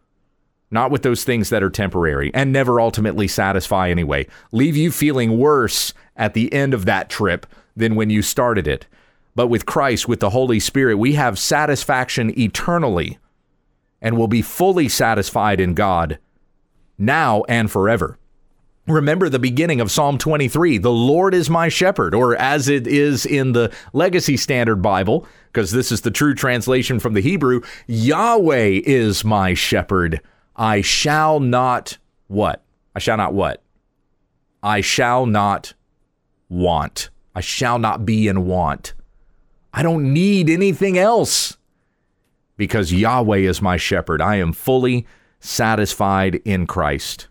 not 0.70 0.90
with 0.90 1.02
those 1.02 1.24
things 1.24 1.48
that 1.48 1.62
are 1.62 1.70
temporary 1.70 2.30
and 2.34 2.52
never 2.52 2.78
ultimately 2.78 3.26
satisfy 3.26 3.88
anyway. 3.88 4.26
Leave 4.52 4.76
you 4.76 4.92
feeling 4.92 5.38
worse 5.38 5.94
at 6.14 6.34
the 6.34 6.52
end 6.52 6.74
of 6.74 6.84
that 6.84 7.08
trip 7.08 7.46
than 7.74 7.94
when 7.94 8.10
you 8.10 8.20
started 8.20 8.66
it. 8.66 8.86
But 9.34 9.46
with 9.46 9.64
Christ, 9.64 10.07
with 10.07 10.20
the 10.20 10.30
Holy 10.30 10.61
Spirit, 10.61 10.96
we 10.96 11.14
have 11.14 11.38
satisfaction 11.38 12.38
eternally 12.38 13.18
and 14.02 14.18
will 14.18 14.28
be 14.28 14.42
fully 14.42 14.90
satisfied 14.90 15.59
in 15.59 15.72
God 15.72 16.18
now 16.98 17.42
and 17.48 17.70
forever. 17.70 18.18
Remember 18.88 19.28
the 19.28 19.38
beginning 19.38 19.81
of 19.81 19.92
Psalm 19.92 20.18
23 20.18 20.78
The 20.78 20.90
Lord 20.90 21.35
is 21.35 21.48
my 21.48 21.68
shepherd, 21.68 22.14
or 22.14 22.35
as 22.37 22.68
it 22.68 22.87
is 22.87 23.24
in 23.24 23.52
the 23.52 23.72
Legacy 23.92 24.37
Standard 24.37 24.83
Bible, 24.83 25.26
because 25.52 25.70
this 25.70 25.92
is 25.92 26.00
the 26.00 26.11
true 26.11 26.35
translation 26.35 26.98
from 26.98 27.14
the 27.14 27.20
Hebrew 27.20 27.61
Yahweh 27.87 28.81
is 28.85 29.24
my 29.24 29.55
shepherd. 29.55 30.20
I 30.57 30.81
shall 30.81 31.38
not 31.38 31.98
what? 32.26 32.62
I 32.94 32.98
shall 32.98 33.16
not 33.16 33.35
what? 33.35 33.62
I 34.62 34.81
shall 34.81 35.26
not 35.26 35.74
want. 36.48 37.11
I 37.35 37.40
shall 37.40 37.78
not 37.78 38.05
be 38.05 38.26
in 38.26 38.46
want. 38.46 38.94
I 39.72 39.83
don't 39.83 40.12
need 40.12 40.50
anything 40.50 40.98
else 40.98 41.57
because 42.57 42.92
Yahweh 42.92 43.38
is 43.38 43.62
my 43.62 43.76
shepherd. 43.76 44.20
I 44.20 44.37
am 44.37 44.52
fully 44.52 45.07
satisfied 45.42 46.37
in 46.44 46.66
Christ. 46.66 47.28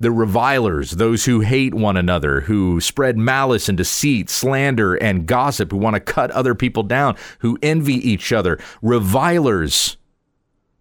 The 0.00 0.10
revilers, 0.10 0.92
those 0.92 1.26
who 1.26 1.40
hate 1.40 1.74
one 1.74 1.96
another, 1.96 2.40
who 2.40 2.80
spread 2.80 3.16
malice 3.16 3.68
and 3.68 3.78
deceit, 3.78 4.28
slander 4.28 4.96
and 4.96 5.26
gossip, 5.26 5.70
who 5.70 5.76
want 5.76 5.94
to 5.94 6.00
cut 6.00 6.32
other 6.32 6.56
people 6.56 6.82
down, 6.82 7.16
who 7.38 7.56
envy 7.62 7.94
each 7.94 8.32
other. 8.32 8.58
Revilers, 8.82 9.96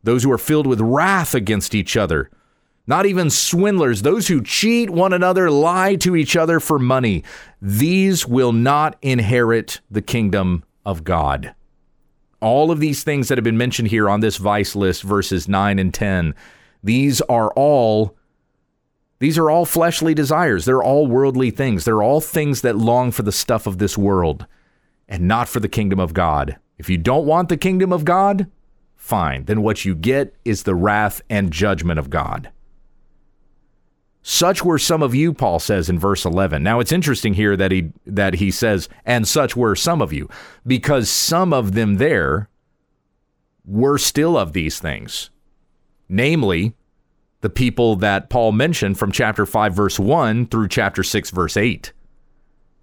those 0.01 0.23
who 0.23 0.31
are 0.31 0.39
filled 0.39 0.65
with 0.65 0.81
wrath 0.81 1.35
against 1.35 1.75
each 1.75 1.95
other. 1.95 2.31
Not 2.87 3.05
even 3.05 3.29
swindlers, 3.29 4.01
those 4.01 4.27
who 4.27 4.41
cheat 4.41 4.89
one 4.89 5.13
another, 5.13 5.51
lie 5.51 5.95
to 5.97 6.15
each 6.15 6.35
other 6.35 6.59
for 6.59 6.79
money. 6.79 7.23
These 7.61 8.27
will 8.27 8.53
not 8.53 8.97
inherit 9.03 9.81
the 9.91 10.01
kingdom 10.01 10.63
of 10.83 11.03
God. 11.03 11.53
All 12.39 12.71
of 12.71 12.79
these 12.79 13.03
things 13.03 13.27
that 13.27 13.37
have 13.37 13.43
been 13.43 13.57
mentioned 13.57 13.89
here 13.89 14.09
on 14.09 14.21
this 14.21 14.37
vice 14.37 14.75
list, 14.75 15.03
verses 15.03 15.47
9 15.47 15.77
and 15.77 15.93
10, 15.93 16.33
these 16.83 17.21
are 17.21 17.51
all 17.51 18.15
these 19.19 19.37
are 19.37 19.51
all 19.51 19.65
fleshly 19.65 20.15
desires. 20.15 20.65
They're 20.65 20.81
all 20.81 21.05
worldly 21.05 21.51
things. 21.51 21.85
They're 21.85 22.01
all 22.01 22.21
things 22.21 22.61
that 22.61 22.75
long 22.75 23.11
for 23.11 23.21
the 23.21 23.31
stuff 23.31 23.67
of 23.67 23.77
this 23.77 23.95
world 23.95 24.47
and 25.07 25.27
not 25.27 25.47
for 25.47 25.59
the 25.59 25.69
kingdom 25.69 25.99
of 25.99 26.13
God. 26.13 26.57
If 26.79 26.89
you 26.89 26.97
don't 26.97 27.27
want 27.27 27.49
the 27.49 27.57
kingdom 27.57 27.93
of 27.93 28.03
God, 28.03 28.47
fine. 28.95 29.45
Then 29.45 29.61
what 29.61 29.85
you 29.85 29.93
get 29.93 30.35
is 30.43 30.63
the 30.63 30.73
wrath 30.73 31.21
and 31.29 31.51
judgment 31.51 31.99
of 31.99 32.09
God. 32.09 32.49
Such 34.23 34.63
were 34.63 34.79
some 34.79 35.01
of 35.03 35.15
you, 35.15 35.33
Paul 35.33 35.59
says 35.59 35.89
in 35.89 35.99
verse 35.99 36.25
11. 36.25 36.63
Now 36.63 36.79
it's 36.79 36.91
interesting 36.91 37.33
here 37.33 37.57
that 37.57 37.71
he 37.71 37.91
that 38.05 38.35
he 38.35 38.51
says, 38.51 38.87
and 39.05 39.27
such 39.27 39.55
were 39.55 39.75
some 39.75 40.01
of 40.01 40.13
you, 40.13 40.29
because 40.65 41.09
some 41.09 41.53
of 41.53 41.73
them 41.73 41.95
there 41.95 42.47
were 43.65 43.97
still 43.97 44.37
of 44.37 44.53
these 44.53 44.79
things 44.79 45.30
namely 46.11 46.73
the 47.41 47.49
people 47.49 47.95
that 47.95 48.29
Paul 48.29 48.51
mentioned 48.51 48.99
from 48.99 49.11
chapter 49.11 49.45
5, 49.45 49.73
verse 49.73 49.99
1 49.99 50.47
through 50.47 50.67
chapter 50.67 51.01
6, 51.01 51.31
verse 51.31 51.57
8. 51.57 51.91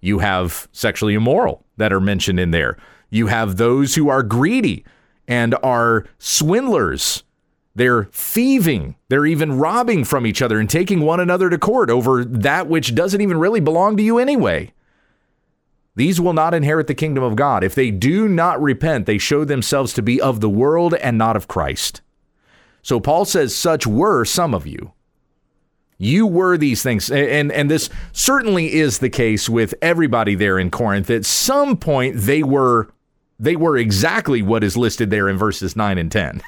You 0.01 0.19
have 0.19 0.67
sexually 0.71 1.13
immoral 1.13 1.65
that 1.77 1.93
are 1.93 2.01
mentioned 2.01 2.39
in 2.39 2.51
there. 2.51 2.77
You 3.09 3.27
have 3.27 3.57
those 3.57 3.95
who 3.95 4.09
are 4.09 4.23
greedy 4.23 4.85
and 5.27 5.55
are 5.63 6.05
swindlers. 6.17 7.23
They're 7.75 8.05
thieving. 8.05 8.95
They're 9.07 9.25
even 9.25 9.57
robbing 9.57 10.03
from 10.03 10.25
each 10.25 10.41
other 10.41 10.59
and 10.59 10.69
taking 10.69 11.01
one 11.01 11.19
another 11.19 11.49
to 11.49 11.57
court 11.57 11.89
over 11.89 12.25
that 12.25 12.67
which 12.67 12.95
doesn't 12.95 13.21
even 13.21 13.37
really 13.37 13.59
belong 13.59 13.95
to 13.97 14.03
you 14.03 14.17
anyway. 14.17 14.73
These 15.95 16.19
will 16.19 16.33
not 16.33 16.53
inherit 16.53 16.87
the 16.87 16.93
kingdom 16.93 17.23
of 17.23 17.35
God. 17.35 17.63
If 17.63 17.75
they 17.75 17.91
do 17.91 18.27
not 18.27 18.61
repent, 18.61 19.05
they 19.05 19.17
show 19.17 19.43
themselves 19.43 19.93
to 19.93 20.01
be 20.01 20.19
of 20.21 20.39
the 20.39 20.49
world 20.49 20.93
and 20.95 21.17
not 21.17 21.35
of 21.35 21.47
Christ. 21.47 22.01
So 22.89 22.99
Paul 22.99 23.25
says, 23.25 23.55
such 23.55 23.85
were 23.85 24.25
some 24.25 24.55
of 24.55 24.65
you. 24.65 24.93
You 25.99 26.25
were 26.25 26.57
these 26.57 26.81
things. 26.81 27.11
And, 27.11 27.51
and 27.51 27.69
this 27.69 27.87
certainly 28.13 28.73
is 28.73 28.97
the 28.97 29.11
case 29.11 29.47
with 29.47 29.75
everybody 29.79 30.33
there 30.33 30.57
in 30.57 30.71
Corinth. 30.71 31.07
At 31.11 31.23
some 31.23 31.77
point, 31.77 32.15
they 32.17 32.41
were 32.41 32.89
they 33.39 33.55
were 33.55 33.77
exactly 33.77 34.41
what 34.41 34.63
is 34.63 34.75
listed 34.75 35.11
there 35.11 35.29
in 35.29 35.37
verses 35.37 35.75
9 35.75 35.99
and 35.99 36.11
10. 36.11 36.41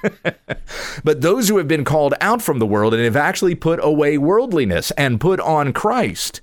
but 1.04 1.22
those 1.22 1.48
who 1.48 1.60
have 1.60 1.68
been 1.68 1.86
called 1.86 2.16
out 2.20 2.42
from 2.42 2.58
the 2.58 2.66
world 2.66 2.96
and 2.96 3.04
have 3.04 3.16
actually 3.16 3.54
put 3.54 3.80
away 3.84 4.18
worldliness 4.18 4.90
and 4.98 5.22
put 5.22 5.40
on 5.42 5.74
Christ, 5.74 6.42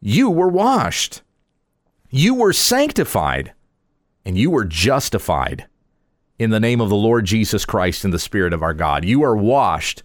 you 0.00 0.28
were 0.28 0.48
washed, 0.48 1.22
you 2.10 2.34
were 2.34 2.52
sanctified, 2.52 3.52
and 4.24 4.36
you 4.36 4.50
were 4.50 4.64
justified 4.64 5.68
in 6.38 6.50
the 6.50 6.60
name 6.60 6.80
of 6.80 6.88
the 6.88 6.96
Lord 6.96 7.24
Jesus 7.24 7.64
Christ 7.64 8.04
and 8.04 8.12
the 8.12 8.18
Spirit 8.18 8.52
of 8.52 8.62
our 8.62 8.74
God. 8.74 9.04
You 9.04 9.22
are 9.22 9.36
washed, 9.36 10.02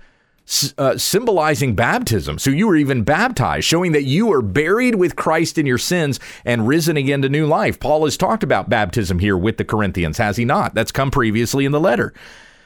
uh, 0.78 0.98
symbolizing 0.98 1.76
baptism. 1.76 2.40
So 2.40 2.50
you 2.50 2.68
were 2.68 2.76
even 2.76 3.04
baptized, 3.04 3.66
showing 3.66 3.92
that 3.92 4.04
you 4.04 4.32
are 4.32 4.42
buried 4.42 4.96
with 4.96 5.16
Christ 5.16 5.58
in 5.58 5.66
your 5.66 5.78
sins 5.78 6.20
and 6.46 6.68
risen 6.68 6.98
again 6.98 7.22
to 7.22 7.30
new 7.30 7.46
life. 7.46 7.80
Paul 7.80 8.06
has 8.06 8.18
talked 8.18 8.44
about 8.44 8.70
baptism 8.70 9.20
here 9.20 9.38
with 9.38 9.58
the 9.58 9.66
Corinthians, 9.66 10.18
has 10.18 10.38
he 10.38 10.46
not? 10.46 10.74
That's 10.74 10.92
come 10.92 11.12
previously 11.12 11.66
in 11.66 11.72
the 11.72 11.80
letter. 11.80 12.14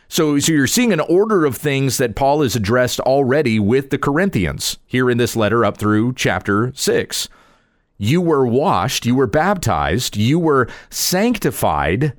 So, 0.08 0.38
so 0.40 0.52
you're 0.52 0.68
seeing 0.68 0.94
an 0.94 1.00
order 1.00 1.46
of 1.46 1.58
things 1.58 1.98
that 1.98 2.16
Paul 2.16 2.42
has 2.44 2.56
addressed 2.56 3.00
already 3.00 3.60
with 3.60 3.90
the 3.90 3.98
Corinthians 3.98 4.78
here 4.86 5.10
in 5.10 5.18
this 5.18 5.36
letter 5.36 5.66
up 5.66 5.78
through 5.78 6.14
chapter 6.14 6.72
6. 6.76 7.28
You 7.98 8.22
were 8.22 8.46
washed, 8.46 9.06
you 9.06 9.16
were 9.16 9.28
baptized, 9.28 10.18
you 10.18 10.38
were 10.38 10.68
sanctified, 10.90 12.14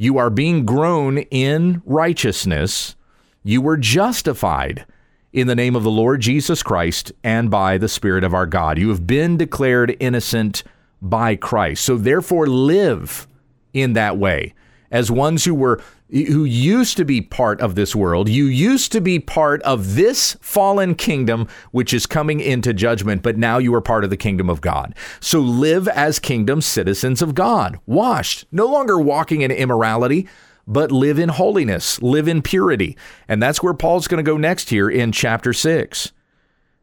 you 0.00 0.16
are 0.16 0.30
being 0.30 0.64
grown 0.64 1.18
in 1.18 1.82
righteousness, 1.84 2.96
you 3.42 3.60
were 3.60 3.76
justified 3.76 4.86
in 5.30 5.46
the 5.46 5.54
name 5.54 5.76
of 5.76 5.82
the 5.82 5.90
Lord 5.90 6.22
Jesus 6.22 6.62
Christ 6.62 7.12
and 7.22 7.50
by 7.50 7.76
the 7.76 7.86
Spirit 7.86 8.24
of 8.24 8.32
our 8.32 8.46
God. 8.46 8.78
You 8.78 8.88
have 8.88 9.06
been 9.06 9.36
declared 9.36 9.94
innocent 10.00 10.62
by 11.02 11.36
Christ. 11.36 11.84
So 11.84 11.98
therefore, 11.98 12.46
live 12.46 13.28
in 13.74 13.92
that 13.92 14.16
way 14.16 14.54
as 14.90 15.10
ones 15.10 15.44
who 15.44 15.54
were 15.54 15.82
who 16.12 16.44
used 16.44 16.96
to 16.96 17.04
be 17.04 17.20
part 17.20 17.60
of 17.60 17.74
this 17.74 17.94
world. 17.94 18.28
You 18.28 18.46
used 18.46 18.92
to 18.92 19.00
be 19.00 19.18
part 19.18 19.62
of 19.62 19.94
this 19.94 20.36
fallen 20.40 20.94
kingdom 20.94 21.48
which 21.70 21.94
is 21.94 22.06
coming 22.06 22.40
into 22.40 22.72
judgment, 22.72 23.22
but 23.22 23.36
now 23.38 23.58
you 23.58 23.74
are 23.74 23.80
part 23.80 24.04
of 24.04 24.10
the 24.10 24.16
kingdom 24.16 24.50
of 24.50 24.60
God. 24.60 24.94
So 25.20 25.40
live 25.40 25.88
as 25.88 26.18
kingdom 26.18 26.60
citizens 26.60 27.22
of 27.22 27.34
God, 27.34 27.78
washed, 27.86 28.44
no 28.50 28.66
longer 28.66 28.98
walking 28.98 29.42
in 29.42 29.50
immorality, 29.50 30.28
but 30.66 30.92
live 30.92 31.18
in 31.18 31.30
holiness, 31.30 32.00
live 32.02 32.28
in 32.28 32.42
purity. 32.42 32.96
And 33.28 33.42
that's 33.42 33.62
where 33.62 33.74
Paul's 33.74 34.08
going 34.08 34.24
to 34.24 34.30
go 34.30 34.36
next 34.36 34.70
here 34.70 34.90
in 34.90 35.12
chapter 35.12 35.52
6. 35.52 36.12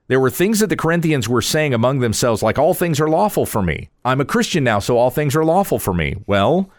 There 0.10 0.20
were 0.22 0.30
things 0.30 0.62
that 0.62 0.68
the 0.68 0.78
Corinthians 0.78 1.28
were 1.28 1.42
saying 1.42 1.74
among 1.74 2.00
themselves, 2.00 2.42
like, 2.42 2.58
all 2.58 2.74
things 2.74 3.02
are 3.02 3.10
lawful 3.10 3.46
for 3.46 3.62
me. 3.62 3.90
I'm 4.06 4.22
a 4.22 4.26
Christian 4.26 4.64
now, 4.64 4.80
so 4.80 4.98
all 4.98 5.12
things 5.12 5.36
are 5.36 5.44
lawful 5.44 5.80
for 5.80 5.94
me. 5.94 6.16
Well, 6.26 6.70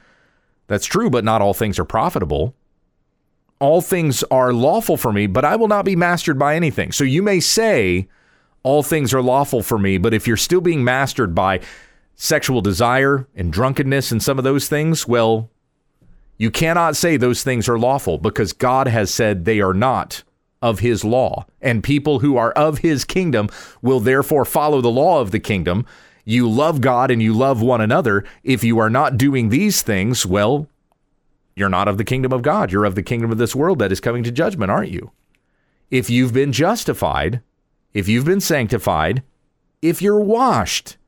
that's 0.69 0.87
true, 0.87 1.11
but 1.11 1.25
not 1.25 1.43
all 1.43 1.55
things 1.55 1.79
are 1.79 1.85
profitable. 1.85 2.55
All 3.59 3.81
things 3.81 4.23
are 4.31 4.53
lawful 4.53 4.97
for 4.97 5.13
me, 5.13 5.27
but 5.27 5.45
I 5.45 5.57
will 5.57 5.67
not 5.67 5.85
be 5.85 5.97
mastered 5.97 6.39
by 6.39 6.55
anything. 6.55 6.93
So 6.93 7.03
you 7.03 7.23
may 7.23 7.41
say, 7.41 8.09
all 8.63 8.83
things 8.83 9.13
are 9.13 9.23
lawful 9.23 9.63
for 9.63 9.79
me, 9.79 9.99
but 9.99 10.15
if 10.15 10.29
you're 10.29 10.37
still 10.37 10.61
being 10.61 10.85
mastered 10.85 11.35
by 11.35 11.61
sexual 12.15 12.61
desire 12.61 13.27
and 13.35 13.53
drunkenness 13.53 14.13
and 14.13 14.23
some 14.23 14.39
of 14.39 14.45
those 14.45 14.69
things, 14.69 15.09
well, 15.09 15.51
you 16.37 16.51
cannot 16.51 16.97
say 16.97 17.17
those 17.17 17.43
things 17.43 17.69
are 17.69 17.79
lawful 17.79 18.19
because 18.19 18.53
God 18.53 18.87
has 18.87 19.13
said 19.13 19.45
they 19.45 19.61
are 19.61 19.75
not 19.75 20.23
of 20.63 20.81
his 20.81 21.05
law. 21.05 21.47
And 21.61 21.83
people 21.83 22.21
who 22.21 22.37
are 22.37 22.53
of 22.53 22.79
his 22.79 23.05
kingdom 23.05 23.49
will 23.83 24.01
therefore 24.01 24.45
follow 24.45 24.81
the 24.81 24.91
law 24.91 25.21
of 25.21 25.31
the 25.31 25.41
kingdom. 25.41 25.87
You 26.29 26.47
love 26.47 26.83
God 26.83 27.11
and 27.11 27.23
you 27.23 27.33
love 27.33 27.63
one 27.63 27.81
another. 27.81 28.23
If 28.45 28.63
you 28.63 28.79
are 28.81 28.91
not 28.91 29.17
doing 29.17 29.49
these 29.49 29.81
things, 29.81 30.27
well, 30.27 30.69
you're 31.57 31.71
not 31.71 31.89
of 31.89 31.97
the 31.97 32.05
kingdom 32.05 32.35
of 32.35 32.43
God. 32.43 32.71
You're 32.71 32.85
of 32.85 32.97
the 32.97 33.03
kingdom 33.03 33.33
of 33.33 33.39
this 33.39 33.57
world 33.57 33.79
that 33.79 33.91
is 33.91 33.99
coming 33.99 34.23
to 34.25 34.31
judgment, 34.31 34.71
aren't 34.71 34.91
you? 34.91 35.11
If 35.91 36.11
you've 36.11 36.35
been 36.35 36.53
justified, 36.53 37.41
if 37.95 38.09
you've 38.09 38.27
been 38.27 38.43
sanctified, 38.43 39.23
if 39.81 40.03
you're 40.03 40.21
washed, 40.21 40.99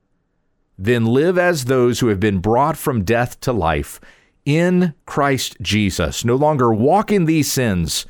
then 0.79 1.05
live 1.05 1.37
as 1.37 1.67
those 1.67 2.01
who 2.01 2.07
have 2.07 2.19
been 2.19 2.39
brought 2.39 2.79
from 2.79 3.05
death 3.05 3.39
to 3.41 3.53
life 3.53 4.01
in 4.47 4.95
Christ 5.05 5.59
Jesus. 5.61 6.25
No 6.25 6.35
longer 6.35 6.73
walk 6.73 7.13
in 7.13 7.27
these 7.27 7.53
sins, 7.53 8.07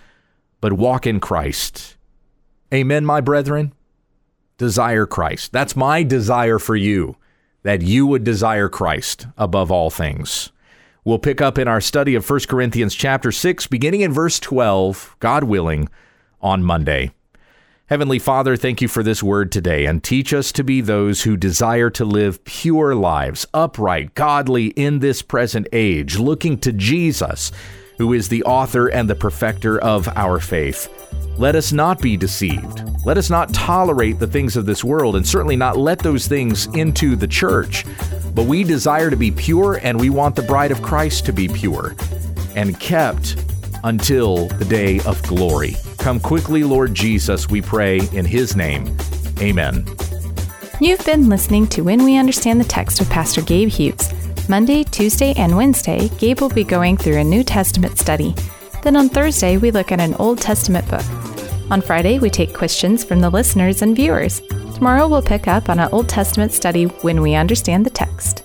but 0.60 0.74
walk 0.74 1.08
in 1.08 1.18
Christ. 1.18 1.96
Amen, 2.72 3.04
my 3.04 3.20
brethren. 3.20 3.72
Desire 4.60 5.06
Christ. 5.06 5.52
That's 5.52 5.74
my 5.74 6.02
desire 6.02 6.58
for 6.58 6.76
you, 6.76 7.16
that 7.62 7.80
you 7.80 8.06
would 8.06 8.24
desire 8.24 8.68
Christ 8.68 9.26
above 9.38 9.72
all 9.72 9.88
things. 9.88 10.52
We'll 11.02 11.18
pick 11.18 11.40
up 11.40 11.56
in 11.56 11.66
our 11.66 11.80
study 11.80 12.14
of 12.14 12.28
1 12.28 12.40
Corinthians 12.40 12.94
chapter 12.94 13.32
6, 13.32 13.68
beginning 13.68 14.02
in 14.02 14.12
verse 14.12 14.38
12, 14.38 15.16
God 15.18 15.44
willing, 15.44 15.88
on 16.42 16.62
Monday. 16.62 17.12
Heavenly 17.86 18.18
Father, 18.18 18.54
thank 18.54 18.82
you 18.82 18.88
for 18.88 19.02
this 19.02 19.22
word 19.22 19.50
today 19.50 19.86
and 19.86 20.04
teach 20.04 20.34
us 20.34 20.52
to 20.52 20.62
be 20.62 20.82
those 20.82 21.22
who 21.22 21.38
desire 21.38 21.88
to 21.88 22.04
live 22.04 22.44
pure 22.44 22.94
lives, 22.94 23.46
upright, 23.54 24.14
godly 24.14 24.66
in 24.66 24.98
this 24.98 25.22
present 25.22 25.68
age, 25.72 26.18
looking 26.18 26.58
to 26.58 26.72
Jesus, 26.74 27.50
who 27.96 28.12
is 28.12 28.28
the 28.28 28.44
author 28.44 28.88
and 28.88 29.08
the 29.08 29.14
perfecter 29.14 29.80
of 29.80 30.06
our 30.08 30.38
faith. 30.38 30.86
Let 31.38 31.56
us 31.56 31.72
not 31.72 32.02
be 32.02 32.18
deceived. 32.18 32.89
Let 33.02 33.16
us 33.16 33.30
not 33.30 33.54
tolerate 33.54 34.18
the 34.18 34.26
things 34.26 34.56
of 34.56 34.66
this 34.66 34.84
world 34.84 35.16
and 35.16 35.26
certainly 35.26 35.56
not 35.56 35.78
let 35.78 36.00
those 36.00 36.26
things 36.26 36.66
into 36.74 37.16
the 37.16 37.26
church. 37.26 37.86
But 38.34 38.44
we 38.44 38.62
desire 38.62 39.08
to 39.08 39.16
be 39.16 39.30
pure 39.30 39.80
and 39.82 39.98
we 39.98 40.10
want 40.10 40.36
the 40.36 40.42
bride 40.42 40.70
of 40.70 40.82
Christ 40.82 41.24
to 41.26 41.32
be 41.32 41.48
pure 41.48 41.96
and 42.54 42.78
kept 42.78 43.42
until 43.84 44.48
the 44.48 44.66
day 44.66 45.00
of 45.06 45.22
glory. 45.22 45.76
Come 45.96 46.20
quickly, 46.20 46.62
Lord 46.62 46.94
Jesus, 46.94 47.48
we 47.48 47.62
pray 47.62 48.00
in 48.12 48.26
his 48.26 48.54
name. 48.54 48.94
Amen. 49.40 49.86
You've 50.78 51.04
been 51.06 51.30
listening 51.30 51.68
to 51.68 51.82
When 51.82 52.04
We 52.04 52.18
Understand 52.18 52.60
the 52.60 52.64
Text 52.64 53.00
with 53.00 53.08
Pastor 53.08 53.40
Gabe 53.40 53.70
Hughes. 53.70 54.12
Monday, 54.46 54.84
Tuesday, 54.84 55.32
and 55.38 55.56
Wednesday, 55.56 56.08
Gabe 56.18 56.40
will 56.40 56.50
be 56.50 56.64
going 56.64 56.98
through 56.98 57.16
a 57.16 57.24
New 57.24 57.44
Testament 57.44 57.98
study. 57.98 58.34
Then 58.82 58.96
on 58.96 59.08
Thursday, 59.08 59.56
we 59.56 59.70
look 59.70 59.90
at 59.90 60.00
an 60.00 60.14
Old 60.14 60.38
Testament 60.38 60.88
book. 60.90 61.04
On 61.70 61.80
Friday, 61.80 62.18
we 62.18 62.30
take 62.30 62.52
questions 62.52 63.04
from 63.04 63.20
the 63.20 63.30
listeners 63.30 63.82
and 63.82 63.94
viewers. 63.94 64.40
Tomorrow, 64.74 65.06
we'll 65.06 65.22
pick 65.22 65.46
up 65.46 65.68
on 65.68 65.78
an 65.78 65.88
Old 65.92 66.08
Testament 66.08 66.50
study 66.50 66.86
when 67.02 67.22
we 67.22 67.36
understand 67.36 67.86
the 67.86 67.90
text. 67.90 68.39